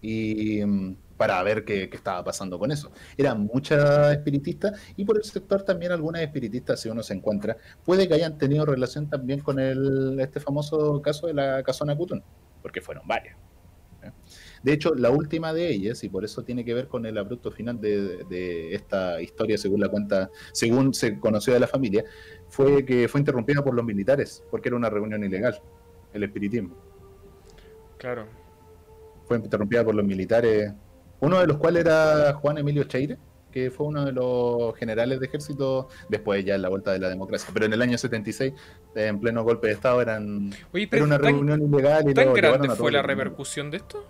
[0.00, 2.90] y mm, para ver qué, qué estaba pasando con eso.
[3.16, 8.08] Eran muchas espiritistas y por el sector también algunas espiritistas, si uno se encuentra, puede
[8.08, 12.22] que hayan tenido relación también con el, este famoso caso de la casona Cutún,
[12.62, 13.36] porque fueron varias.
[14.62, 17.50] De hecho, la última de ellas, y por eso tiene que ver con el abrupto
[17.50, 22.02] final de, de esta historia, según la cuenta, según se conoció de la familia,
[22.48, 25.60] fue que fue interrumpida por los militares, porque era una reunión ilegal,
[26.14, 26.76] el espiritismo.
[27.98, 28.39] Claro.
[29.30, 30.72] Fue interrumpida por los militares,
[31.20, 33.16] uno de los cuales era Juan Emilio Cheire,
[33.52, 37.08] que fue uno de los generales de ejército, después ya en la vuelta de la
[37.08, 37.48] democracia.
[37.52, 38.52] Pero en el año 76,
[38.96, 42.72] en pleno golpe de Estado, eran, Oye, era una ¿tan, reunión ilegal y tan grande
[42.72, 44.04] a fue la repercusión de esto?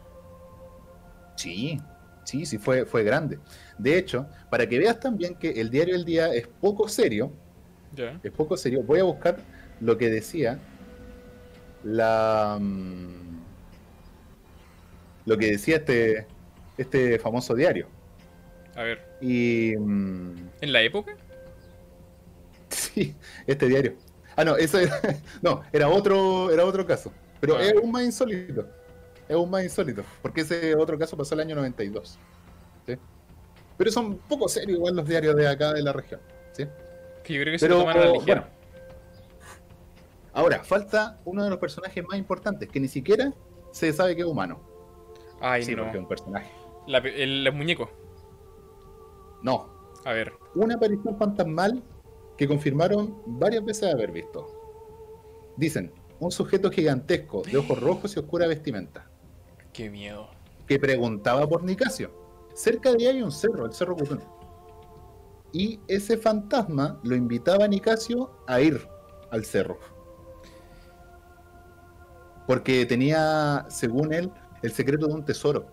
[1.36, 1.78] Sí,
[2.24, 3.40] sí, sí, fue, fue grande.
[3.76, 7.30] De hecho, para que veas también que el diario El Día es poco serio,
[8.22, 9.36] es poco serio, voy a buscar
[9.82, 10.58] lo que decía
[11.84, 12.58] la...
[15.26, 16.26] lo que decía este,
[16.78, 17.86] este famoso diario.
[18.74, 19.74] A ver, Y...
[19.76, 21.16] mm, ¿en la época?
[22.68, 23.14] sí,
[23.46, 23.94] este diario.
[24.36, 25.00] Ah, no, eso era,
[25.42, 27.12] no, era otro, era otro caso.
[27.40, 27.62] Pero Ah.
[27.62, 28.66] es un más insólito.
[29.28, 30.02] Es un más insólito.
[30.22, 32.18] Porque ese otro caso pasó el año 92.
[32.86, 32.96] ¿sí?
[33.76, 36.20] Pero son poco serios igual los diarios de acá de la región.
[36.52, 36.66] ¿sí?
[37.24, 38.40] Que yo creo que se Pero, lo toman a la ligera.
[38.40, 38.60] bueno.
[40.32, 43.32] Ahora, falta uno de los personajes más importantes, que ni siquiera
[43.72, 44.60] se sabe que es humano.
[45.40, 46.00] Ay, sí, porque es no.
[46.00, 46.50] un personaje.
[46.86, 47.88] La, el, los muñecos.
[49.42, 49.68] No.
[50.04, 50.32] A ver.
[50.54, 51.82] Una aparición fantasmal
[52.36, 54.46] que confirmaron varias veces haber visto.
[55.56, 59.10] Dicen, un sujeto gigantesco, de ojos rojos y oscura vestimenta,
[59.72, 60.28] Qué miedo.
[60.66, 62.10] que preguntaba por Nicasio.
[62.54, 64.22] Cerca de ahí hay un cerro, el Cerro Cutún.
[65.52, 68.86] Y ese fantasma lo invitaba a Nicasio a ir
[69.30, 69.78] al cerro.
[72.46, 74.32] Porque tenía, según él,
[74.62, 75.66] el secreto de un tesoro.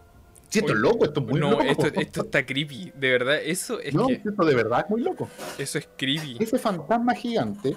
[0.49, 1.63] Si esto Oye, es loco, esto es muy no, loco.
[1.63, 2.93] esto, esto está creepy.
[2.95, 4.13] De verdad, eso es no, que.
[4.13, 5.27] esto de verdad es muy loco.
[5.57, 6.38] Eso es creepy.
[6.39, 7.73] Ese fantasma gigante,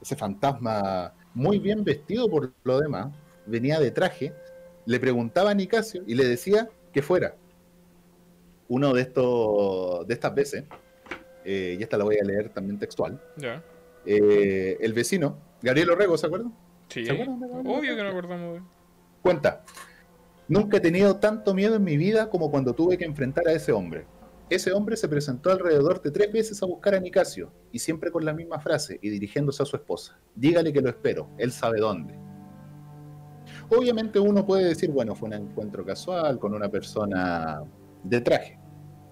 [0.00, 3.12] ese fantasma muy bien vestido por lo demás,
[3.46, 4.34] venía de traje,
[4.84, 7.36] le preguntaba a Nicasio y le decía que fuera.
[8.68, 10.64] Uno de estos de estas veces,
[11.44, 13.62] eh, y esta la voy a leer también textual, Ya.
[14.06, 16.52] eh, el vecino, Gabriel Orrego, ¿se acuerdan?
[16.88, 17.04] Sí.
[17.04, 18.62] ¿Se acuerdan Obvio que no acordamos.
[19.22, 19.64] Cuenta,
[20.48, 23.70] nunca he tenido tanto miedo en mi vida como cuando tuve que enfrentar a ese
[23.70, 24.04] hombre.
[24.50, 28.24] Ese hombre se presentó alrededor de tres veces a buscar a Nicasio, y siempre con
[28.24, 30.18] la misma frase y dirigiéndose a su esposa.
[30.34, 32.18] Dígale que lo espero, él sabe dónde.
[33.70, 37.62] Obviamente uno puede decir, bueno, fue un encuentro casual con una persona
[38.02, 38.58] de traje,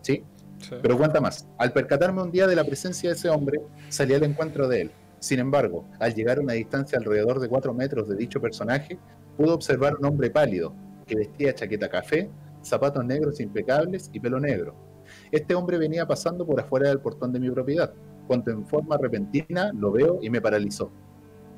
[0.02, 0.24] ¿sí?
[0.58, 0.74] Sí.
[0.82, 1.48] Pero cuenta más.
[1.56, 4.90] Al percatarme un día de la presencia de ese hombre, salí al encuentro de él.
[5.20, 8.98] Sin embargo, al llegar a una distancia alrededor de cuatro metros de dicho personaje,
[9.36, 10.74] pude observar un hombre pálido
[11.06, 12.30] que vestía chaqueta café,
[12.62, 14.74] zapatos negros impecables y pelo negro.
[15.32, 17.92] Este hombre venía pasando por afuera del portón de mi propiedad,
[18.26, 20.90] cuando en forma repentina lo veo y me paralizó.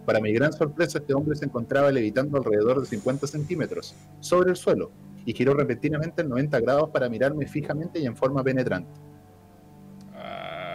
[0.06, 4.56] Para mi gran sorpresa, este hombre se encontraba levitando alrededor de 50 centímetros sobre el
[4.56, 4.90] suelo
[5.24, 8.90] y giró repentinamente en 90 grados para mirarme fijamente y en forma penetrante.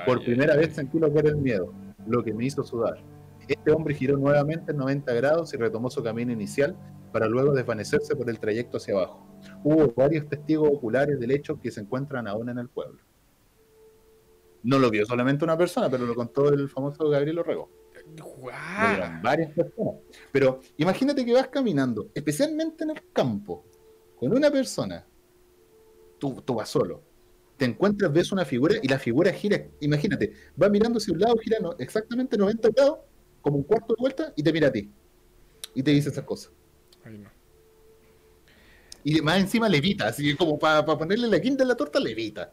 [0.06, 1.74] Por primera vez sentí lo que era el miedo,
[2.08, 2.98] lo que me hizo sudar.
[3.48, 6.76] Este hombre giró nuevamente en 90 grados y retomó su camino inicial
[7.12, 9.26] para luego desvanecerse por el trayecto hacia abajo.
[9.64, 13.00] Hubo varios testigos oculares del hecho que se encuentran aún en el pueblo.
[14.64, 17.70] No lo vio solamente una persona, pero lo contó el famoso Gabriel Orrego.
[18.92, 19.96] Vieron varias personas.
[20.32, 23.66] Pero imagínate que vas caminando, especialmente en el campo,
[24.18, 25.06] con una persona.
[26.20, 27.02] Tú, tú vas solo.
[27.56, 29.66] Te encuentras, ves una figura y la figura gira.
[29.80, 33.00] Imagínate, va mirando hacia un lado, gira no- exactamente 90 grados,
[33.48, 34.90] como un cuarto de vuelta, y te mira a ti.
[35.76, 36.52] Y te dice esas cosas.
[37.04, 37.32] Ay, no.
[39.04, 42.52] Y más encima levita, así como para ponerle la quinta en la torta, levita.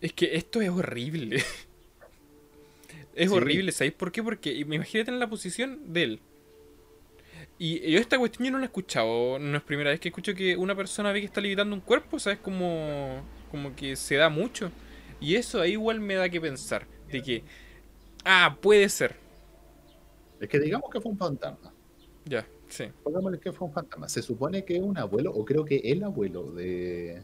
[0.00, 1.42] Es que esto es horrible.
[3.14, 3.36] es Sí.
[3.36, 4.22] horrible, ¿sabéis por qué?
[4.22, 6.20] Porque imagínate en la posición de él.
[7.58, 9.38] Y yo esta cuestión yo no la he escuchado.
[9.38, 12.18] No es primera vez que escucho que una persona ve que está levitando un cuerpo,
[12.18, 12.38] ¿sabes?
[12.40, 14.72] Como, como que se da mucho.
[15.20, 16.88] Y eso ahí igual me da que pensar.
[17.10, 17.44] De que,
[18.24, 19.21] ah, puede ser.
[20.42, 21.72] Es que digamos que fue un fantasma.
[22.24, 22.86] Ya, sí.
[23.04, 24.08] Pongámosle que fue un fantasma.
[24.08, 27.22] Se supone que es un abuelo, o creo que el abuelo de,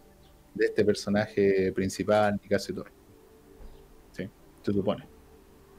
[0.55, 2.93] de este personaje principal, Nicasio Torre.
[4.13, 4.31] Sí,
[4.63, 5.09] se supone.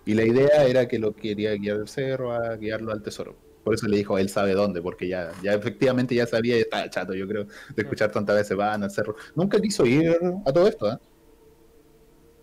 [0.05, 3.37] Y la idea era que lo quería guiar al cerro a guiarlo al tesoro.
[3.63, 6.89] Por eso le dijo, él sabe dónde, porque ya, ya efectivamente ya sabía y estaba
[6.89, 9.15] chato, yo creo, de escuchar tantas veces van al cerro.
[9.33, 10.97] Nunca quiso ir a todo esto, ¿eh?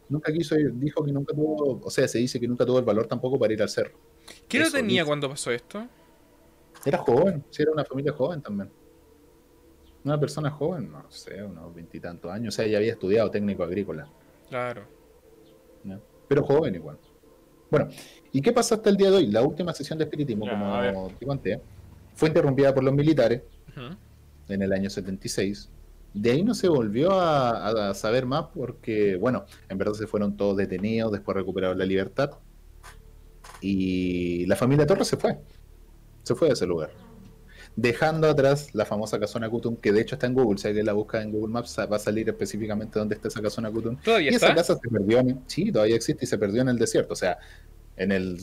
[0.08, 2.84] Nunca quiso ir, dijo que nunca tuvo, o sea, se dice que nunca tuvo el
[2.84, 3.98] valor tampoco para ir al cerro.
[4.48, 5.06] ¿Qué edad tenía dice.
[5.06, 5.86] cuando pasó esto?
[6.84, 8.70] Era joven, sí, era una familia joven también.
[10.04, 14.08] Una persona joven, no sé, unos veintitantos años, o sea, ya había estudiado técnico agrícola,
[14.48, 14.82] Claro.
[15.84, 16.00] ¿no?
[16.28, 16.98] pero joven igual.
[17.70, 17.88] Bueno,
[18.32, 19.26] ¿y qué pasó hasta el día de hoy?
[19.26, 20.52] La última sesión de espiritismo, Ya,
[20.92, 21.60] como te conté,
[22.14, 23.42] fue interrumpida por los militares
[24.48, 25.68] en el año 76.
[26.14, 30.36] De ahí no se volvió a, a saber más porque, bueno, en verdad se fueron
[30.36, 32.30] todos detenidos, después recuperaron la libertad.
[33.60, 35.38] Y la familia Torres se fue.
[36.22, 36.90] Se fue de ese lugar.
[37.74, 40.58] Dejando atrás la famosa casona Kutum, que de hecho está en Google.
[40.58, 43.70] Si alguien la busca en Google Maps, va a salir específicamente dónde está esa casona
[43.70, 43.96] Kutum.
[44.02, 44.56] ¿Todavía Y esa está?
[44.56, 47.38] casa se perdió en, sí, todavía existe y se perdió en el desierto, o sea,
[47.96, 48.38] en el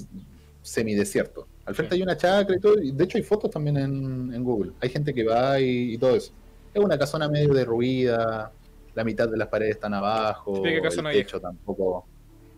[0.62, 1.48] semidesierto.
[1.66, 2.00] Al frente Sí.
[2.02, 4.72] hay una chacra y todo, y de hecho hay fotos también en, en Google.
[4.82, 6.32] Hay gente que va y, y todo eso.
[6.74, 8.52] Es una casona medio derruida,
[8.94, 12.06] la mitad de las paredes están abajo, Típica el techo tampoco.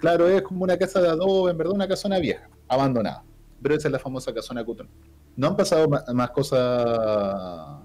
[0.05, 3.23] Claro, es como una casa de adobe, en verdad una casona vieja, abandonada.
[3.59, 4.87] Pero esa es la famosa casona Cutón.
[5.35, 7.81] No han pasado más cosas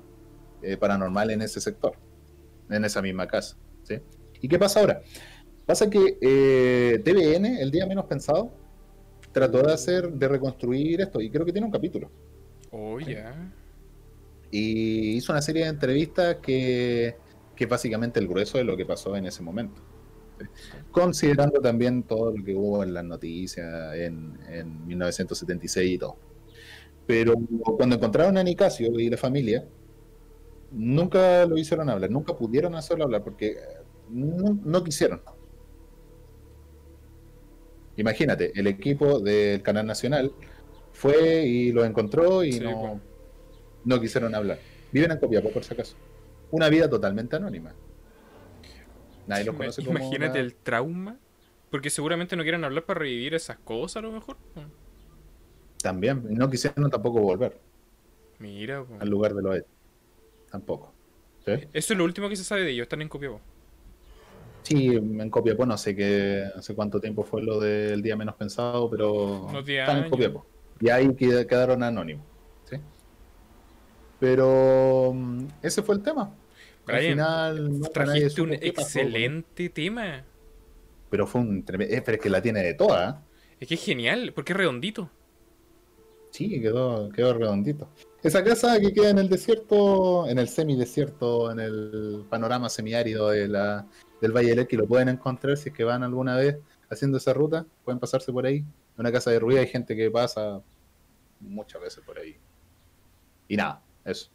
[0.60, 1.94] eh, paranormales en ese sector,
[2.68, 3.56] en esa misma casa.
[3.84, 4.00] ¿sí?
[4.38, 5.00] ¿Y qué pasa ahora?
[5.64, 8.52] Pasa que eh, TVN, el día menos pensado,
[9.32, 12.10] trató de hacer, de reconstruir esto, y creo que tiene un capítulo.
[12.70, 13.50] Oh, ya.
[14.50, 17.16] Y hizo una serie de entrevistas que,
[17.56, 19.80] que es básicamente el grueso de lo que pasó en ese momento.
[20.91, 26.16] Considerando también todo lo que hubo en las noticias en, en 1976 y todo.
[27.07, 27.34] Pero
[27.76, 29.68] cuando encontraron a Nicasio y la familia,
[30.70, 33.57] nunca lo hicieron hablar, nunca pudieron hacerlo hablar porque
[34.09, 35.22] no, no quisieron.
[37.97, 40.34] Imagínate, el equipo del Canal Nacional
[40.93, 43.03] fue y lo encontró y Sí, no, pues.
[43.84, 44.64] no quisieron hablar.
[44.93, 45.97] Viven en Copiapó, por si acaso.
[46.51, 47.74] Una vida totalmente anónima.
[49.31, 51.18] Nadie los conoce como Imagínate la- el trauma.
[51.70, 54.37] Porque seguramente no quieren hablar para revivir esas cosas, a lo mejor.
[55.83, 57.59] También, y no quisieron tampoco volver
[58.41, 58.97] Mira, po.
[58.99, 59.70] al lugar de los hechos.
[60.51, 60.93] Tampoco.
[61.47, 61.53] ¿Sí?
[61.72, 62.83] eso es lo último que se sabe de ellos.
[62.85, 63.41] Están en Copiapó.
[64.62, 68.91] Sí, en Copiapó no sé qué, hace cuánto tiempo fue lo del día menos pensado,
[68.91, 70.11] pero están en.
[70.11, 70.45] Copiapó.
[70.81, 72.26] Y ahí qued- quedaron anónimos.
[72.68, 72.76] ¿sí?
[74.18, 76.31] Pero mm, ese fue el tema.
[76.97, 80.24] Al final nadie Trajiste un pasó excelente tema.
[81.11, 81.95] Pero fue un tremendo.
[82.05, 83.14] pero es que la tiene de todas.
[83.14, 83.18] ¿eh?
[83.61, 85.11] Es que es genial, porque es redondito.
[86.30, 87.88] Sí, quedó, quedó redondito.
[88.22, 93.49] Esa casa que queda en el desierto, en el semidesierto, en el panorama semiárido de
[93.49, 93.86] la,
[94.20, 96.59] del Valle del Elqui, lo pueden encontrar si es que van alguna vez
[96.91, 98.64] haciendo esa ruta, pueden pasarse por ahí.
[98.97, 100.61] Una casa de ruida, hay gente que pasa
[101.41, 102.36] muchas veces por ahí.
[103.49, 104.30] Y nada, eso.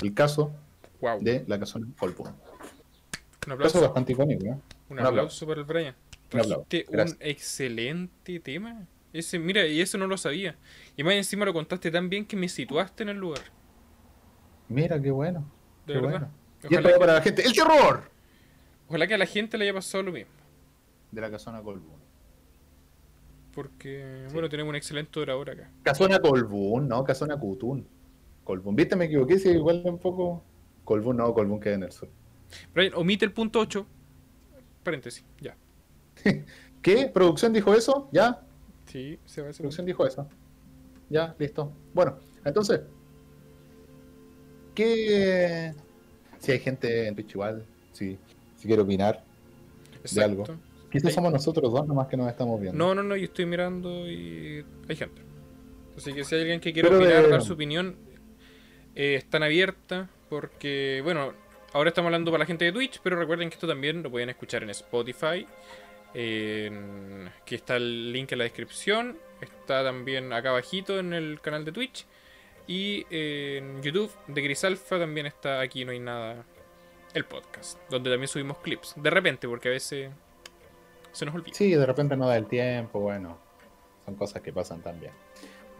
[0.00, 0.52] El caso
[1.00, 1.20] Wow.
[1.20, 2.24] de la casona Colpo.
[3.46, 4.56] Un aplauso, bastante icónico, ¿eh?
[4.90, 5.94] un un aplauso para el Brian.
[6.32, 8.86] Un aplauso, Trajiste un excelente tema.
[9.12, 10.56] Ese, mira, y eso no lo sabía.
[10.96, 13.40] Y más encima lo contaste tan bien que me situaste en el lugar.
[14.68, 15.50] Mira, qué bueno.
[15.86, 16.10] De qué verdad.
[16.10, 16.30] bueno.
[16.68, 17.42] Y esto que, para la gente.
[17.42, 18.02] ¡El terror!
[18.88, 20.32] ojalá que a la gente le haya pasado lo mismo.
[21.10, 21.98] De la casona Colpo.
[23.54, 25.70] Porque, bueno, tenemos un excelente orador acá.
[25.82, 27.02] Casona Colbún, ¿no?
[27.02, 27.86] Casona Cutún.
[28.44, 28.76] Colbún.
[28.76, 28.94] ¿Viste?
[28.94, 30.44] Me equivoqué, sí, igual un poco.
[30.88, 32.08] Colbún, no, Colbún queda en el sur.
[32.72, 33.86] Brian, omite el punto 8.
[34.82, 35.54] Paréntesis, ya.
[36.82, 37.10] ¿Qué?
[37.12, 38.08] ¿Producción dijo eso?
[38.10, 38.40] ¿Ya?
[38.86, 39.64] Sí, se va a hacer.
[39.64, 40.26] Producción dijo eso.
[41.10, 41.70] Ya, listo.
[41.92, 42.80] Bueno, entonces.
[44.74, 45.74] ¿Qué.
[46.38, 48.16] Si hay gente en Twitch igual, si,
[48.56, 49.22] si quiere opinar
[50.10, 50.44] de algo.
[50.90, 52.78] Quizás somos nosotros dos nomás que nos estamos viendo.
[52.78, 55.20] No, no, no, yo estoy mirando y hay gente.
[55.98, 57.94] Así que si hay alguien que Pero de- opinar, dar su opinión,
[58.94, 61.32] eh, están abiertas porque, bueno,
[61.72, 64.28] ahora estamos hablando para la gente de Twitch, pero recuerden que esto también lo pueden
[64.30, 65.46] escuchar en Spotify,
[66.14, 71.64] en- que está el link en la descripción, está también acá abajito en el canal
[71.64, 72.06] de Twitch
[72.66, 76.44] y en YouTube de Grisalfa también está aquí no hay nada
[77.14, 80.10] el podcast, donde también subimos clips, de repente, porque a veces
[81.12, 81.54] se nos olvida.
[81.54, 83.38] Sí, de repente no da el tiempo, bueno,
[84.04, 85.12] son cosas que pasan también.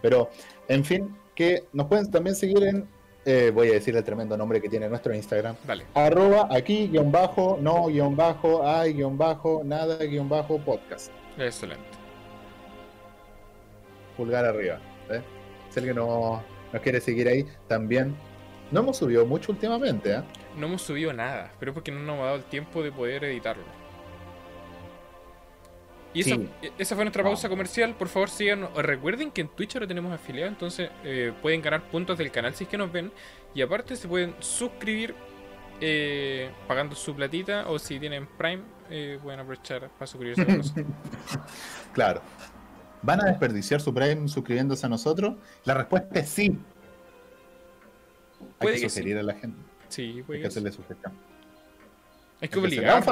[0.01, 0.31] Pero,
[0.69, 2.89] en fin, que nos pueden también seguir en,
[3.31, 5.85] eh, voy a decir el tremendo nombre que tiene nuestro Instagram, Dale.
[5.93, 11.13] arroba aquí, guion bajo, no, guion bajo, hay, guion bajo, nada, guion bajo, podcast.
[11.37, 11.85] Excelente.
[14.17, 14.81] Pulgar arriba.
[15.11, 15.21] ¿eh?
[15.69, 18.17] Si alguien no, nos quiere seguir ahí, también.
[18.71, 20.23] No hemos subido mucho últimamente, ¿eh?
[20.57, 23.65] No hemos subido nada, pero porque no nos ha dado el tiempo de poder editarlo.
[26.19, 26.49] Y esa, Sí.
[26.79, 27.95] esa fue nuestra pausa comercial.
[27.95, 28.75] Por favor, síganos.
[28.75, 32.65] Recuerden que en Twitch ahora tenemos afiliado, entonces eh, pueden ganar puntos del canal si
[32.65, 33.13] es que nos ven.
[33.55, 35.15] Y aparte, se pueden suscribir
[35.81, 37.69] eh, pagando su platita.
[37.69, 40.87] O si tienen Prime, eh, pueden aprovechar para suscribirse con nosotros.
[41.93, 42.21] Claro.
[43.03, 45.37] ¿Van a desperdiciar su Prime suscribiéndose a nosotros?
[45.65, 46.59] La respuesta es sí.
[48.41, 49.59] Hay Puede que que sugerir a la gente.
[49.89, 50.59] Sí, Hay puede que que sí.
[50.59, 51.13] hacerle sugestión.
[52.41, 53.03] Hay que Hay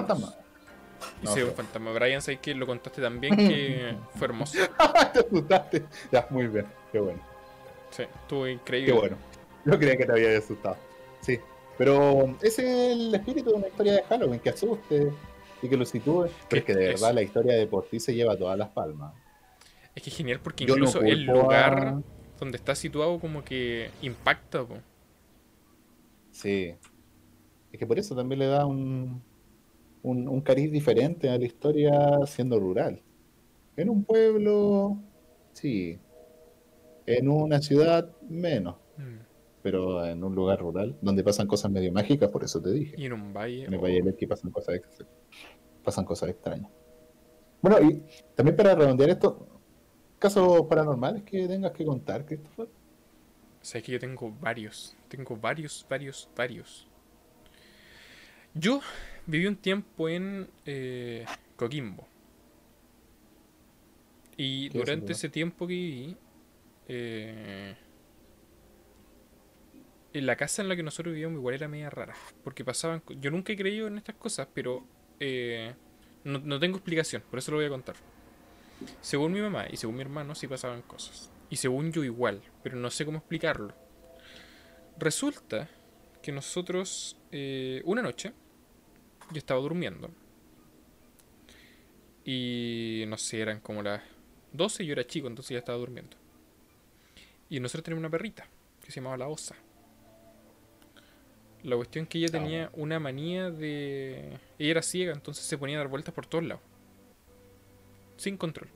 [1.22, 1.92] Y No, sí, un fantasma.
[1.92, 4.58] Brian, sabes que lo contaste también que fue hermoso.
[5.12, 5.84] te asustaste.
[6.12, 6.66] Ya, muy bien.
[6.92, 7.20] Qué bueno.
[7.90, 8.92] Sí, estuvo increíble.
[8.92, 9.16] Qué bueno.
[9.64, 10.76] Yo creía que te había asustado.
[11.20, 11.38] Sí.
[11.78, 15.12] Pero es el espíritu de una historia de Halloween, que asuste
[15.62, 16.28] y que lo sitúe.
[16.48, 19.12] Pero es que de verdad la historia de por sí se lleva todas las palmas.
[19.94, 22.02] Es que es genial porque no incluso el lugar a-
[22.38, 24.64] donde está situado como que impacta.
[24.64, 24.76] po.
[26.30, 26.74] Sí.
[27.72, 29.22] Es que por eso también le da un,
[30.06, 31.92] un, un cariz diferente a la historia
[32.26, 33.02] siendo rural.
[33.76, 34.98] En un pueblo,
[35.52, 35.98] sí.
[37.06, 38.76] En una ciudad, menos.
[38.96, 39.18] Mm.
[39.62, 42.94] Pero en un lugar rural, donde pasan cosas medio mágicas, por eso te dije.
[42.96, 43.64] Y en un valle.
[43.64, 44.80] En el Valle del Elqui pasan cosas,
[45.82, 46.70] pasan cosas extrañas.
[47.60, 48.00] Bueno, y
[48.36, 49.60] también para redondear esto,
[50.20, 52.68] casos paranormales que tengas que contar, Christopher.
[53.60, 54.96] Sabes que yo tengo varios.
[55.08, 56.86] Tengo varios, varios, varios.
[58.54, 58.80] Yo
[59.26, 61.24] viví un tiempo en eh,
[61.56, 62.06] Coquimbo.
[64.36, 66.16] Y ¿Qué es durante ese tiempo que viví,
[66.88, 67.74] eh,
[70.12, 72.14] en la casa en la que nosotros vivíamos igual era media rara.
[72.44, 73.02] Porque pasaban...
[73.20, 74.86] Yo nunca he creído en estas cosas, pero
[75.20, 75.74] eh,
[76.24, 77.96] no, no tengo explicación, por eso lo voy a contar.
[79.00, 81.30] Según mi mamá y según mi hermano sí pasaban cosas.
[81.48, 83.74] Y según yo igual, pero no sé cómo explicarlo.
[84.98, 85.68] Resulta
[86.22, 88.32] que nosotros, eh, una noche,
[89.30, 90.10] yo estaba durmiendo.
[92.24, 94.02] Y no sé, eran como las
[94.52, 96.16] 12, yo era chico, entonces ya estaba durmiendo.
[97.48, 98.46] Y nosotros teníamos una perrita
[98.84, 99.54] que se llamaba la Osa.
[101.62, 104.38] La cuestión es que ella tenía una manía de...
[104.58, 106.62] Ella era ciega, entonces se ponía a dar vueltas por todos lados.
[108.16, 108.68] Sin control.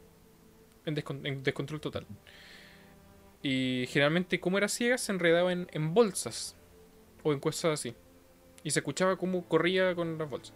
[0.86, 2.06] En, descon- en descontrol total.
[3.42, 6.56] Y generalmente, como era ciega, se enredaba en, en bolsas.
[7.22, 7.94] O en cosas así.
[8.62, 10.54] Y se escuchaba cómo corría con las bolsas.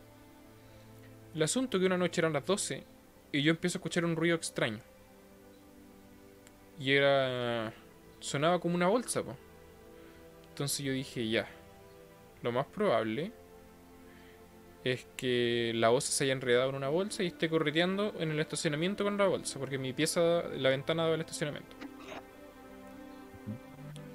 [1.34, 2.84] El asunto que una noche eran las 12
[3.32, 4.80] y yo empiezo a escuchar un ruido extraño.
[6.78, 7.72] Y era...
[8.20, 9.36] Sonaba como una bolsa, po.
[10.50, 11.48] Entonces yo dije, ya.
[12.42, 13.32] Lo más probable
[14.84, 18.38] es que la bolsa se haya enredado en una bolsa y esté correteando en el
[18.38, 21.74] estacionamiento con la bolsa, porque mi pieza, la ventana daba al estacionamiento.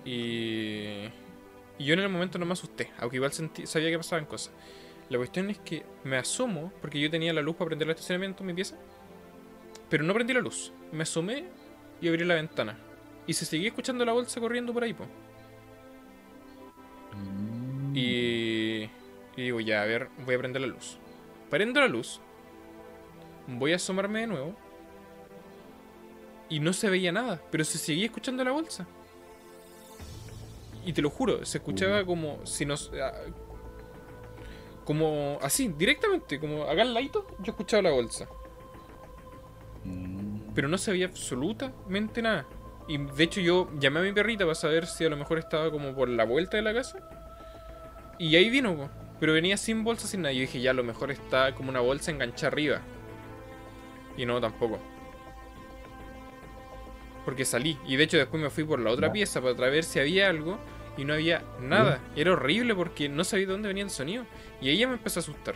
[0.06, 1.10] Y,
[1.80, 4.54] y yo en el momento no me asusté, aunque igual sentí- sabía que pasaban cosas.
[5.10, 8.44] La cuestión es que me asomo, porque yo tenía la luz para prender el estacionamiento
[8.44, 8.78] en mi pieza,
[9.90, 10.72] pero no prendí la luz.
[10.92, 11.46] Me asomé
[12.02, 12.78] y abrí la ventana.
[13.26, 15.06] Y se seguía escuchando la bolsa corriendo por ahí, po.
[17.94, 18.90] Y, y
[19.42, 20.98] digo, ya, a ver, voy a prender la luz.
[21.50, 22.22] Prendo la luz.
[23.48, 24.56] Voy a asomarme de nuevo.
[26.50, 28.88] Y no se veía nada, pero se seguía escuchando la bolsa.
[30.86, 32.92] Y te lo juro, se escuchaba como si nos...
[33.02, 33.14] ah,
[34.86, 38.28] Como así, directamente, como acá al ladito, yo escuchaba la bolsa.
[39.84, 40.52] Mm.
[40.54, 42.48] pero no sabía absolutamente nada.
[42.88, 45.72] Y de hecho yo llamé a mi perrita para saber si a lo mejor estaba
[45.72, 47.00] como por la vuelta de la casa.
[48.20, 48.92] Y ahí vino, po.
[49.20, 50.34] pero venía sin bolsa, sin nada.
[50.34, 52.88] Y yo dije, ya a lo mejor está como una bolsa enganchada arriba.
[54.16, 54.86] Y no, tampoco.
[57.30, 57.78] Porque salí.
[57.88, 60.58] Y de hecho después me fui por la otra pieza para ver si había algo.
[60.98, 62.02] Y no había nada.
[62.16, 64.26] Era horrible porque no sabía de dónde venía el sonido.
[64.60, 65.54] Y ahí ya me empezó a asustar.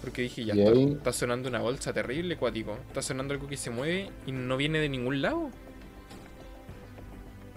[0.00, 2.76] Porque dije, ya está, está sonando una bolsa terrible, cuático.
[2.88, 5.50] Está sonando algo que se mueve y no viene de ningún lado.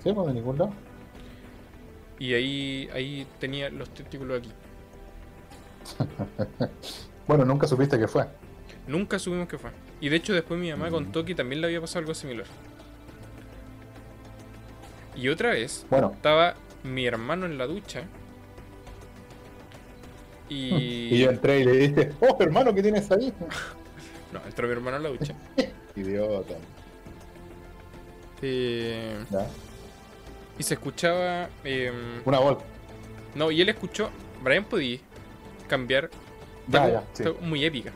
[0.03, 0.73] Sí, pues de ningún lado.
[2.19, 4.51] Y ahí, ahí tenía los testículos aquí.
[7.25, 8.25] Bueno, nunca supiste qué fue.
[8.85, 9.71] Nunca supimos qué fue.
[10.03, 10.91] Y de hecho después mi mamá Mm.
[10.91, 12.45] contó que también le había pasado algo similar.
[15.15, 18.03] Y otra vez, Bueno, estaba mi hermano en la ducha.
[20.49, 20.75] Y...
[21.15, 23.33] y yo entré y le dije, oh hermano, ¿qué tienes ahí?
[24.33, 25.33] No, entró mi hermano en la ducha.
[25.95, 26.55] Idiota.
[28.41, 29.47] Eh, Ya.
[30.57, 31.49] y se escuchaba...
[31.63, 32.65] em, Una bolsa.
[33.35, 34.09] no, y él escuchó...
[34.43, 34.97] Brian podía
[35.69, 36.09] cambiar...
[36.67, 37.23] Ya, ya, sí.
[37.41, 37.91] muy épica.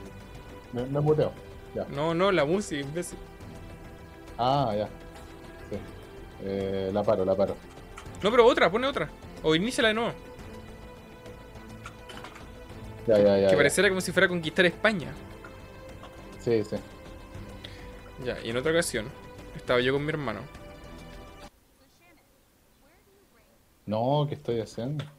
[0.71, 1.33] Me, me muteo.
[1.77, 1.85] Ya.
[1.95, 3.19] No, no, la música, imbécil.
[4.35, 4.87] Ah, ya.
[5.69, 5.77] Sí.
[6.41, 7.55] Eh, la paro, la paro.
[8.23, 9.07] No, pero otra, pone otra.
[9.43, 10.11] O iníciala de nuevo.
[13.05, 13.45] Ya, ya, ya.
[13.45, 13.57] que ya.
[13.57, 15.11] pareciera como si fuera a conquistar España.
[16.39, 16.77] Sí, sí.
[18.25, 19.05] Ya, y en otra ocasión,
[19.55, 20.39] estaba yo con mi hermano.
[23.85, 25.05] No, ¿qué estoy haciendo?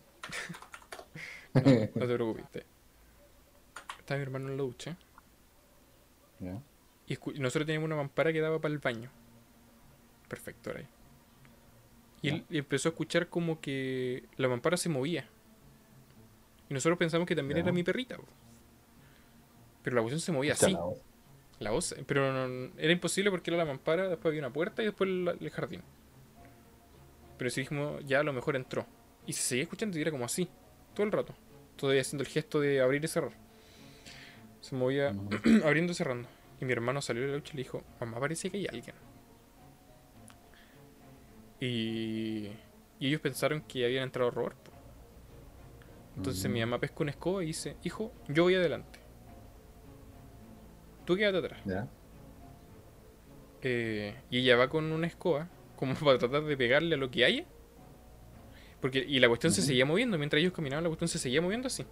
[1.55, 2.65] No te preocupes.
[4.01, 4.97] Estaba mi hermano en la ducha.
[6.41, 6.61] Ya.
[7.07, 9.11] Y nosotros teníamos una mampara que daba para el baño.
[10.28, 10.86] Perfecto, ahí.
[12.20, 15.28] Y él empezó a escuchar como que la mampara se movía.
[16.68, 17.62] Y nosotros pensamos que también Ya.
[17.62, 18.16] era mi perrita.
[19.82, 20.72] Pero la cuestión se movía así.
[20.72, 20.99] la voz.
[21.61, 24.86] La voz, pero no- era imposible porque era la mampara, después había una puerta y
[24.86, 25.82] después el, el jardín.
[27.36, 28.86] Pero sí dijimos, ya a lo mejor entró.
[29.26, 30.49] Y se seguía escuchando y era como así,
[30.95, 31.34] todo el rato.
[31.76, 33.32] Todavía haciendo el gesto de abrir y cerrar.
[34.61, 35.15] Se movía
[35.65, 36.29] abriendo y cerrando.
[36.61, 38.97] Y mi hermano salió de la ducha y le dijo, mamá, parece que hay alguien.
[41.61, 42.51] Y,
[42.99, 44.55] y ellos pensaron que habían entrado a robar.
[46.17, 48.99] Entonces mi mamá pesca una escoba y dice, hijo, yo voy adelante.
[51.05, 51.61] Tú quédate atrás.
[51.65, 51.89] Ya.
[53.63, 57.25] Eh, y ella va con una escoba, como para tratar de pegarle a lo que
[57.25, 57.45] haya.
[58.81, 61.69] Porque, y la cuestión se seguía moviendo, mientras ellos caminaban, la cuestión se seguía moviendo
[61.69, 61.85] así.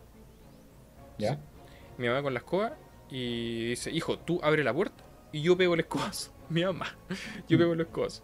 [1.19, 1.39] Ya.
[1.99, 2.77] Mi mamá con la escoba
[3.09, 6.33] y dice, hijo, tú abre la puerta y yo pego el escobazo.
[6.49, 6.87] Mi mamá,
[7.49, 8.23] yo pego el escobazo.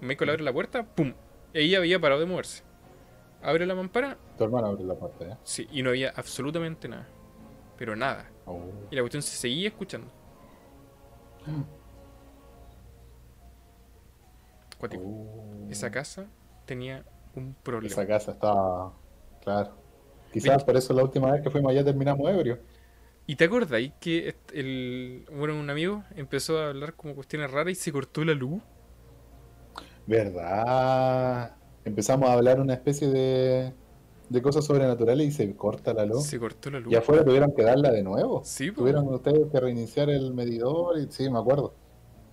[0.00, 1.14] Michael abre la puerta, ¡pum!
[1.52, 2.62] Ella había parado de moverse.
[3.42, 5.38] Abre la mampara, Tu hermano abre la puerta, ¿ya?
[5.42, 7.06] sí, y no había absolutamente nada.
[7.76, 8.30] Pero nada.
[8.46, 8.60] Oh.
[8.90, 10.08] Y la cuestión se seguía escuchando.
[14.78, 15.02] Cuático.
[15.04, 15.66] Oh.
[15.70, 16.26] Esa casa
[16.64, 17.92] tenía un problema.
[17.92, 18.92] Esa casa estaba.
[19.42, 19.72] Claro.
[20.32, 22.58] Quizás por eso la última vez que fuimos allá terminamos ebrio.
[23.26, 27.74] ¿Y te acordáis que el, bueno, un amigo empezó a hablar como cuestiones raras y
[27.74, 28.62] se cortó la luz?
[30.06, 31.56] ¿Verdad?
[31.84, 33.74] Empezamos a hablar una especie de,
[34.28, 36.26] de cosas sobrenaturales y se corta la luz.
[36.26, 36.92] Se cortó la luz.
[36.92, 38.42] Y afuera tuvieron que darla de nuevo.
[38.44, 38.80] Sí, po.
[38.80, 41.74] Tuvieron ustedes que reiniciar el medidor y sí, me acuerdo.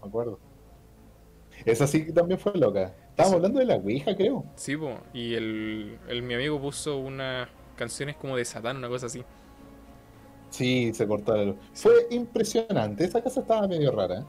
[0.01, 0.39] Me acuerdo.
[1.65, 2.95] Esa sí que también fue loca.
[3.09, 4.45] Estábamos hablando de la Ouija, creo.
[4.55, 4.99] Sí, po.
[5.13, 9.23] Y el, el- mi amigo puso unas canciones como de Satán, una cosa así.
[10.53, 11.55] Sí, se cortó la luz.
[11.73, 11.89] Sí.
[11.89, 13.03] Fue impresionante.
[13.03, 14.19] Esa casa estaba medio rara.
[14.19, 14.23] ¿eh?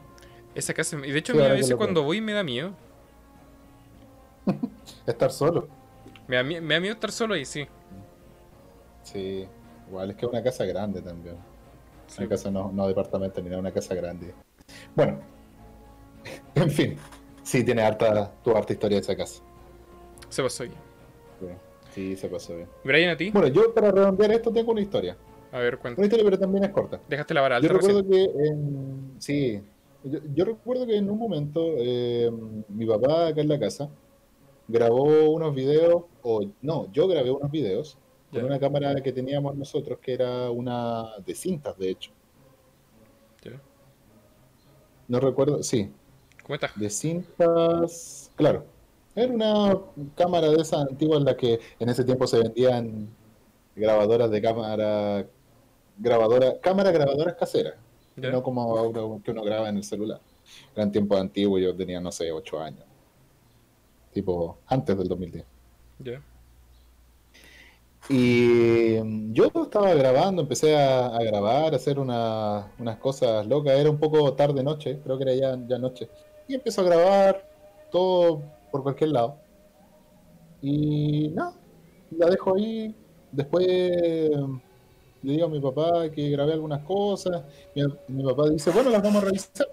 [0.55, 2.73] Esa casa, y de hecho Sí, a veces cuando voy me da miedo.
[5.05, 5.67] Estar solo.
[6.27, 7.67] Me da, me da miedo estar solo ahí, sí.
[9.03, 9.47] Sí.
[9.87, 11.35] Igual es que es una casa grande también.
[12.07, 12.21] Sí.
[12.21, 14.33] Una casa no, no departamento ni nada, una casa grande.
[14.95, 15.19] Bueno.
[16.55, 16.97] En fin.
[17.43, 19.43] Sí, tiene harta, tu harta historia esa casa.
[20.29, 20.75] Se pasó bien.
[21.39, 21.47] Sí,
[21.93, 22.67] sí, se pasó bien.
[22.83, 23.29] Brian, a ti.
[23.29, 25.15] Bueno, yo para redondear esto tengo una historia.
[25.55, 26.01] A ver, cuenta.
[26.01, 26.99] Una historia, pero también es corta.
[27.07, 28.33] Dejaste la vara alta Yo recuerdo recién.
[28.33, 29.61] que en, sí,
[30.03, 32.29] yo, yo recuerdo que en un momento eh,
[32.67, 33.89] mi papá acá en la casa
[34.67, 37.97] grabó unos videos, o no, yo grabé unos videos
[38.31, 42.11] con una cámara que teníamos nosotros, que era una de cintas, de hecho.
[45.07, 45.89] No recuerdo, sí,
[46.43, 46.77] ¿Cómo estás?
[46.77, 48.65] de cintas, claro.
[49.15, 49.79] Era una
[50.15, 53.07] cámara de esas antiguas en las que en ese tiempo se vendían
[53.75, 55.27] grabadoras de cámara,
[55.97, 57.75] grabadora, cámara grabadoras caseras.
[58.31, 60.21] No como ahora que uno graba en el celular.
[60.75, 62.83] Eran tiempos antiguos, yo tenía, no sé, 8 años.
[64.13, 65.45] Tipo, antes del 2010.
[65.99, 66.21] Ya.
[68.07, 73.73] Y mm, yo estaba grabando, empecé a, a grabar, a hacer una- unas cosas locas.
[73.77, 76.07] Era un poco tarde noche, creo que era ya, ya noche.
[76.47, 77.49] Y empezó a grabar
[77.91, 79.37] todo por cualquier lado.
[80.61, 81.53] Y nada,
[82.11, 82.95] la dejo ahí.
[83.31, 83.67] Después
[85.25, 87.43] le digo a mi papá que grabé algunas cosas.
[87.75, 89.67] Mi, mi papá dice, bueno, las vamos a revisar.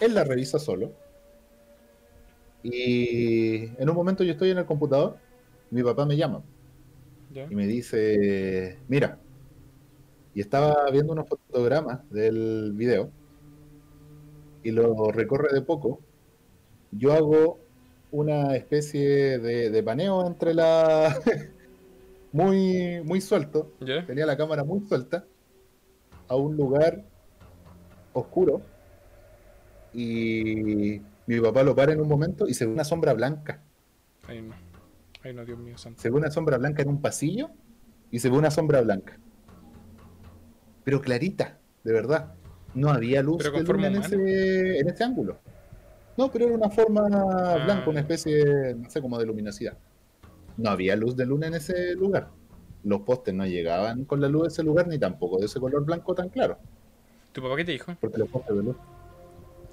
[0.00, 0.90] Él las revisa solo.
[2.62, 5.18] Y en un momento yo estoy en el computador,
[5.70, 6.42] mi papá me llama
[7.30, 7.46] ¿Ya?
[7.50, 9.18] y me dice, mira,
[10.34, 13.10] y estaba viendo unos fotogramas del video
[14.62, 16.00] y lo recorre de poco,
[16.90, 17.58] yo hago
[18.10, 21.20] una especie de, de paneo entre la...
[22.34, 23.72] muy, muy suelto,
[24.08, 25.24] tenía la cámara muy suelta,
[26.26, 27.04] a un lugar
[28.12, 28.60] oscuro
[29.92, 33.62] y mi papá lo para en un momento y se ve una sombra blanca.
[34.26, 34.52] Ay, no.
[35.22, 36.02] Ay, no, Dios mío santo.
[36.02, 37.50] Se ve una sombra blanca en un pasillo
[38.10, 39.16] y se ve una sombra blanca.
[40.82, 42.34] Pero clarita, de verdad.
[42.74, 45.38] No había luz de luna en ese, en ese ángulo.
[46.16, 47.02] No, pero era una forma
[47.64, 49.78] blanca, una especie, no sé, como de luminosidad.
[50.56, 52.30] No había luz de luna en ese lugar.
[52.84, 55.84] Los postes no llegaban con la luz de ese lugar, ni tampoco de ese color
[55.84, 56.58] blanco tan claro,
[57.32, 57.96] ¿Tu papá qué te dijo?
[58.00, 58.76] porque los postes de luz.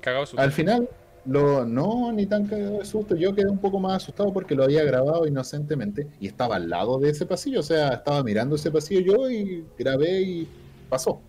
[0.01, 0.39] Cagado su.
[0.39, 0.89] Al final,
[1.25, 3.15] lo, no, ni tan cagado de susto.
[3.15, 6.97] Yo quedé un poco más asustado porque lo había grabado inocentemente y estaba al lado
[6.97, 7.59] de ese pasillo.
[7.59, 10.47] O sea, estaba mirando ese pasillo yo y grabé y
[10.89, 11.21] pasó.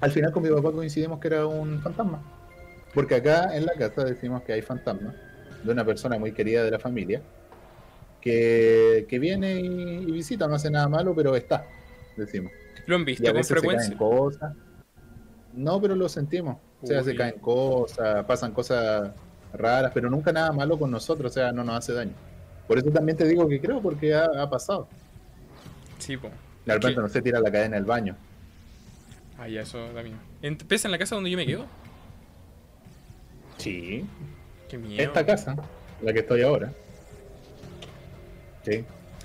[0.00, 2.22] Al final con mi papá coincidimos que era un fantasma.
[2.94, 5.14] Porque acá en la casa decimos que hay fantasmas
[5.62, 7.22] de una persona muy querida de la familia
[8.22, 11.66] que, que viene y, y visita, no hace nada malo, pero está,
[12.16, 12.50] decimos.
[12.86, 13.96] ¿Lo han visto con se frecuencia?
[13.98, 14.54] cosas.
[15.52, 16.56] No, pero lo sentimos.
[16.80, 19.10] O sea, se caen cosas, pasan cosas
[19.52, 22.12] raras, pero nunca nada malo con nosotros, o sea, no nos hace daño.
[22.66, 24.88] Por eso también te digo que creo, porque ha, ha pasado.
[25.98, 26.30] Sí, po.
[26.64, 28.16] De repente, no sé, tira la cadena del baño.
[29.38, 29.78] Ah, ya, eso.
[30.40, 31.66] ¿En- ¿Pesa en la casa donde yo me quedo?
[33.58, 34.04] Sí.
[34.68, 35.02] Qué miedo.
[35.02, 35.56] Esta casa,
[36.00, 36.72] la que estoy ahora.
[38.64, 38.84] Sí.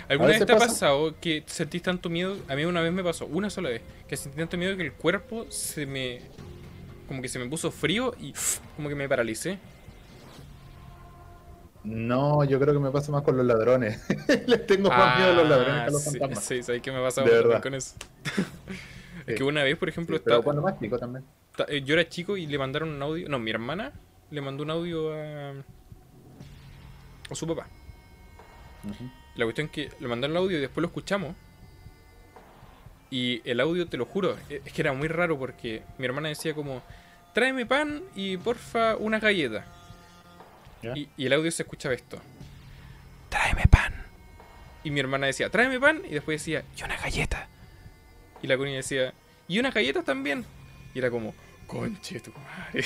[0.10, 0.68] ¿Alguna vez te ha pasa.
[0.68, 2.38] pasado que sentís tanto miedo?
[2.48, 4.94] A mí una vez me pasó, una sola vez, que sentí tanto miedo que el
[4.94, 6.22] cuerpo se me.
[7.08, 8.34] como que se me puso frío y
[8.76, 9.60] como que me paralicé.
[11.84, 14.02] No, yo creo que me pasa más con los ladrones.
[14.48, 16.44] Les tengo más miedo a los ladrones que a los Ah, sí, fantasmas.
[16.46, 17.62] Sí, ¿sabes qué me verdad.
[17.62, 17.96] con eso?
[19.26, 21.26] Es que una vez, por ejemplo, Sí, pero estaba- cuando más chico también.
[21.58, 23.28] ta- eh, yo era chico y le mandaron un audio.
[23.28, 23.92] No, mi hermana
[24.32, 25.50] le mandó un audio a.
[27.30, 27.68] a su papá.
[28.86, 29.04] Ujú.
[29.38, 31.36] La cuestión es que le mandaron el audio y después lo escuchamos.
[33.10, 36.28] Y el audio, te lo juro, e- es que era muy raro porque mi hermana
[36.30, 36.82] decía como,
[37.34, 39.66] tráeme pan y porfa unas galletas.
[40.96, 42.20] Y, y el audio se escuchaba esto.
[43.30, 43.94] Tráeme pan.
[44.84, 47.48] Y mi hermana decía, tráeme pan y después decía, y una galleta.
[48.42, 49.14] Y la Connie decía,
[49.48, 50.46] y unas galletas también.
[50.94, 51.34] Y era como,
[51.66, 52.86] conche tu madre.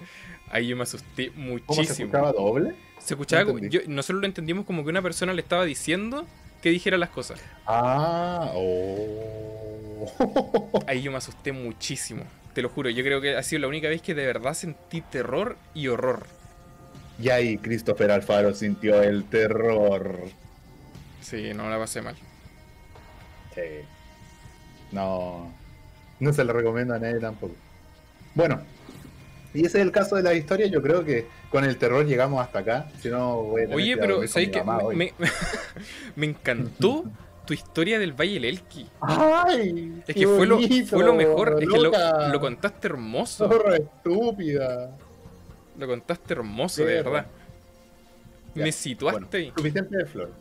[0.50, 2.06] Ahí yo me asusté ¿Cómo se muchísimo.
[2.06, 2.74] escuchaba doble?
[3.04, 3.66] Se escuchaba No como.
[3.66, 6.26] yo- nosotros lo entendimos como que una persona le estaba diciendo
[6.62, 7.40] que dijera las cosas.
[7.66, 10.82] Ah, oh.
[10.86, 12.24] Ahí yo me asusté muchísimo.
[12.54, 15.00] Te lo juro, yo creo que ha sido la única vez que de verdad sentí
[15.00, 16.26] terror y horror.
[17.20, 20.20] Y ahí Christopher Alfaro sintió el terror.
[21.20, 22.16] Sí, no la pasé mal.
[23.54, 23.60] Sí.
[24.92, 25.50] No.
[26.20, 27.54] No se lo recomiendo a nadie tampoco.
[28.34, 28.60] Bueno.
[29.54, 30.66] Y ese es el caso de la historia.
[30.66, 32.88] Yo creo que con el terror llegamos hasta acá.
[33.00, 34.50] Si no, voy a tener Oye, que pero ¿sabes
[34.82, 34.96] hoy.
[34.96, 35.12] Me,
[36.16, 37.04] me encantó
[37.46, 38.88] tu historia del Valle del Elqui.
[39.00, 40.02] ¡Ay!
[40.06, 41.58] Es que fue lo, bonito, fue lo mejor.
[41.62, 43.48] Es que lo, contaste hermoso.
[43.48, 44.96] Zorra estúpida.
[45.78, 47.26] Lo contaste hermoso, de verdad.
[48.54, 50.34] Ya, Me situaste Bueno, suficiente de flores.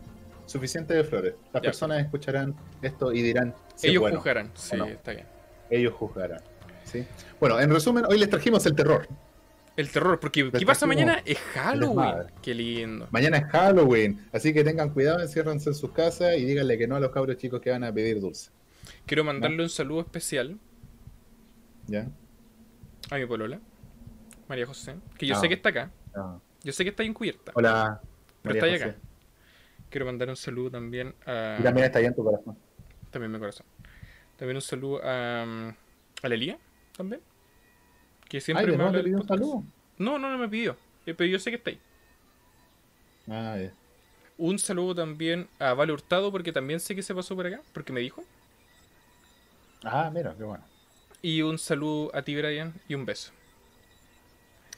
[0.46, 1.34] Suficiente de flores.
[1.54, 1.68] Las Ya.
[1.70, 3.56] personas escucharán esto y dirán.
[3.76, 4.18] si Ellos bueno.
[4.18, 4.52] juzgarán.
[4.54, 4.86] Sí, no.
[4.86, 5.26] está bien.
[5.70, 6.42] Ellos juzgarán.
[6.92, 7.06] ¿Sí?
[7.40, 9.08] Bueno, en resumen, hoy les trajimos el terror.
[9.78, 11.22] El terror, porque ¿qué pasa mañana?
[11.26, 12.28] Es Halloween.
[12.42, 13.08] Qué lindo.
[13.12, 16.98] Mañana es Halloween, así que tengan cuidado, enciérrense en sus casas y díganle que no
[16.98, 18.52] a los cabros chicos que van a pedir dulce.
[19.06, 20.60] Quiero mandarle un saludo especial
[21.88, 22.08] ¿Ya?
[23.10, 23.60] a mi polola,
[24.50, 25.40] María José, que yo Ah.
[25.40, 25.92] sé que está acá.
[26.16, 26.38] Ah.
[26.64, 27.52] Yo sé que está encubierta.
[27.56, 28.02] Hola.
[28.44, 28.98] Pero María está acá.
[29.90, 31.58] Quiero mandar un saludo también a.
[31.60, 32.58] Y también está ahí en tu corazón.
[33.10, 33.66] También mi corazón.
[34.38, 35.44] También un saludo a.
[35.46, 35.74] um,
[36.24, 36.58] a Lelia,
[36.96, 37.22] también.
[38.28, 39.64] Que siempre Ay, me habla pidió un saludo.
[39.98, 40.78] No, no, no me pidió.
[41.06, 41.80] Eh, Pero yo sé que está ahí.
[43.28, 43.74] Ah, ya.
[44.38, 47.94] Un saludo también a Vale Hurtado, porque también sé que se pasó por acá, porque
[47.94, 48.24] me dijo.
[49.84, 50.64] Ah, mira, qué bueno.
[51.22, 53.32] Y un saludo a ti, Brian, y un beso.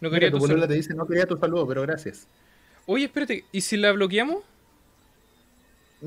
[0.02, 2.28] No Mira, quería tu tu te dice, no quería tu saludo, pero gracias.
[2.86, 4.44] Oye, espérate, ¿y si la bloqueamos?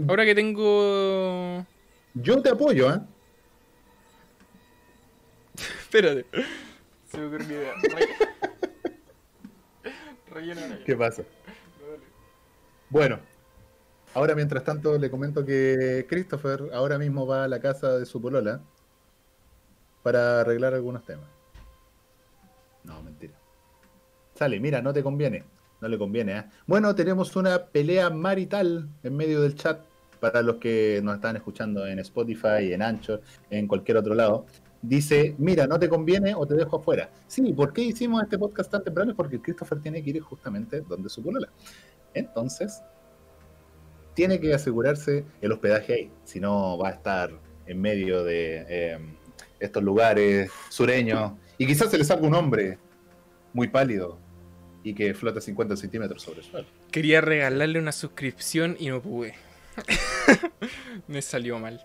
[0.08, 1.64] Ahora que tengo.
[2.12, 3.00] Yo te apoyo, ¿eh?
[5.80, 6.26] Espérate.
[7.10, 7.74] Se me ocurrió una idea.
[10.30, 11.22] Rellena ¿Qué pasa?
[12.90, 13.18] Bueno,
[14.14, 18.20] ahora mientras tanto le comento que Christopher ahora mismo va a la casa de su
[18.20, 18.60] polola
[20.02, 21.26] para arreglar algunos temas.
[22.84, 23.34] No, mentira.
[24.34, 25.44] Sale, mira, no te conviene.
[25.80, 26.44] No le conviene, ¿eh?
[26.66, 29.80] Bueno, tenemos una pelea marital en medio del chat
[30.20, 34.46] para los que nos están escuchando en Spotify, en Anchor, en cualquier otro lado.
[34.82, 37.10] Dice, mira, no te conviene o te dejo afuera.
[37.26, 39.14] Sí, ¿por qué hicimos este podcast tan temprano?
[39.16, 41.48] Porque Christopher tiene que ir justamente donde su polola.
[42.14, 42.82] Entonces,
[44.14, 47.30] tiene que asegurarse el hospedaje ahí, si no va a estar
[47.66, 48.98] en medio de eh,
[49.60, 52.78] estos lugares sureños y quizás se le salga un hombre
[53.52, 54.18] muy pálido
[54.82, 56.68] y que flota 50 centímetros sobre el suelo.
[56.90, 59.34] Quería regalarle una suscripción y no pude.
[61.08, 61.84] Me salió mal.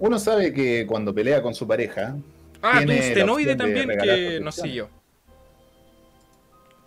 [0.00, 2.16] Uno sabe que cuando pelea con su pareja.
[2.62, 4.54] Ah, tiene la Tungstenoide opción de también que suscripciones.
[4.54, 4.88] siguió.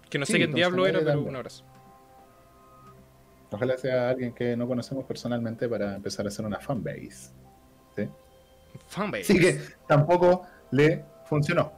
[0.10, 1.64] Que no sé qué diablo era, pero un abrazo.
[3.52, 7.32] Ojalá sea alguien que no conocemos personalmente para empezar a hacer una fanbase.
[7.96, 8.08] ¿sí?
[8.88, 9.24] Fanbase.
[9.34, 11.72] Así que tampoco le funcionó.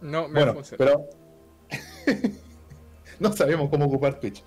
[0.00, 0.78] No, me Bueno, funciona.
[0.84, 1.06] pero
[3.20, 4.44] no sabemos cómo ocupar Twitch.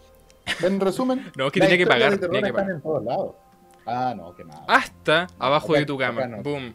[0.63, 2.71] En resumen, No, es que tenía que pagar, tenía que pagar.
[2.71, 3.35] en todos lados.
[3.87, 4.59] Ah, no, qué mal.
[4.67, 6.27] Hasta abajo acá- de tu cama.
[6.27, 6.43] no.
[6.43, 6.73] Boom.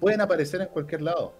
[0.00, 1.32] Pueden aparecer en cualquier lado.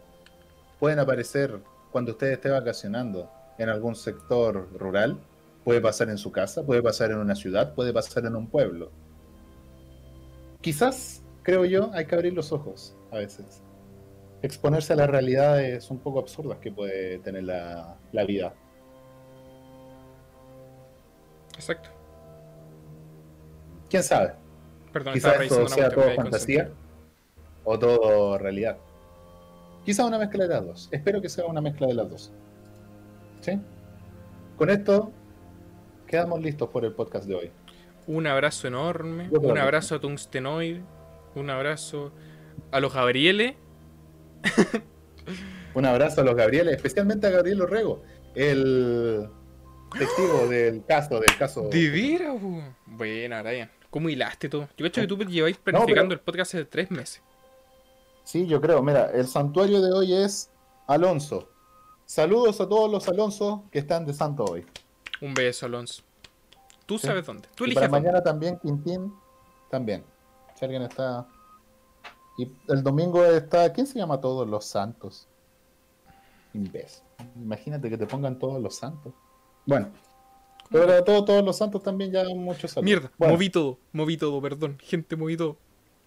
[0.79, 1.61] Pueden aparecer
[1.91, 5.19] cuando usted esté vacacionando en algún sector rural.
[5.65, 8.91] Puede pasar en su casa, puede pasar en una ciudad, puede pasar en un pueblo.
[10.61, 13.63] Quizás, creo yo, hay que abrir los ojos a veces.
[14.43, 18.55] Exponerse a las realidades un poco absurdas que puede tener la, la vida.
[21.55, 21.91] Exacto.
[23.93, 24.33] ¿Quién sabe?
[24.91, 26.71] Perdón, Quizás esto sea todo fantasía
[27.63, 28.79] o todo realidad.
[29.85, 30.89] Quizás una mezcla de las dos.
[30.91, 32.33] Espero que sea una mezcla de las dos.
[33.43, 33.61] ¿Sí?
[34.57, 35.13] Con esto
[36.07, 37.51] quedamos listos por el podcast de hoy.
[38.07, 39.29] Un abrazo enorme.
[39.31, 40.79] Yo Un abrazo a Tungstenoid.
[41.35, 42.15] Un abrazo
[42.71, 43.57] a los Gabrieles.
[45.75, 48.03] Un abrazo a los Gabrieles, especialmente a Gabriel Orrego,
[48.35, 49.29] el
[49.99, 51.69] testigo del caso, del caso.
[51.69, 52.41] De veras?
[52.87, 53.71] Buena, Brian.
[53.93, 54.69] ¿Cómo hilaste todo?
[54.77, 57.23] Yo cacho que tú lleváis planificando el podcast hace tres meses.
[58.25, 58.83] Sí, yo creo.
[58.83, 60.51] Mira, el santuario de hoy es
[60.87, 61.49] Alonso.
[62.07, 64.65] Saludos a todos los Alonso que están de santo hoy.
[65.21, 66.03] Un beso, Alonso.
[66.87, 67.07] Tú Sí.
[67.07, 67.49] sabes dónde.
[67.55, 68.09] Tú Y eliges para dónde.
[68.09, 69.13] mañana también, Quintín,
[69.71, 70.05] también.
[70.59, 71.29] Si alguien está...
[72.39, 73.71] Y el domingo está...
[73.75, 75.29] ¿Quién se llama todos los santos?
[76.55, 77.03] Imbécil.
[77.37, 79.13] Imagínate que te pongan todos los santos.
[79.67, 79.91] Bueno.
[80.73, 82.85] Pero a todos, todos los santos también ya muchos saludos.
[82.85, 83.79] Mierda, Bueno, moví todo.
[83.93, 84.79] Moví todo, perdón.
[84.81, 85.57] Gente, moví todo.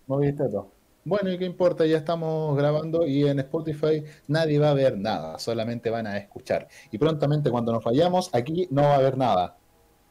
[0.07, 0.71] moviste todo.
[1.03, 1.85] Bueno, ¿y qué importa?
[1.85, 6.67] Ya estamos grabando y en Spotify nadie va a ver nada, solamente van a escuchar.
[6.91, 9.55] Y prontamente cuando nos vayamos, aquí no va a haber nada.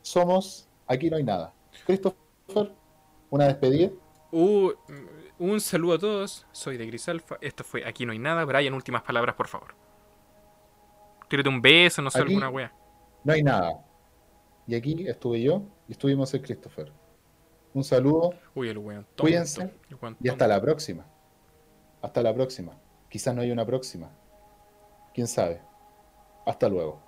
[0.03, 1.53] Somos, aquí no hay nada.
[1.85, 2.73] Christopher,
[3.31, 3.91] una despedida.
[4.31, 4.71] Uh,
[5.41, 6.47] un saludo a todos.
[6.53, 7.39] Soy de Gris Alpha.
[7.41, 8.45] Esto fue Aquí no hay nada.
[8.45, 9.75] Brian, últimas palabras, por favor.
[11.29, 12.73] Tírate un beso, no sé, Aquí- alguna wea.
[13.25, 13.84] No hay nada.
[14.67, 16.93] Y aquí estuve yo y estuvimos el Christopher.
[17.73, 19.07] Un saludo Uy, el weón.
[19.19, 21.07] Cuídense el weón y hasta la próxima.
[22.01, 22.79] Hasta la próxima.
[23.09, 24.11] Quizás no hay una próxima.
[25.13, 25.61] ¿Quién sabe?
[26.47, 27.03] Hasta luego.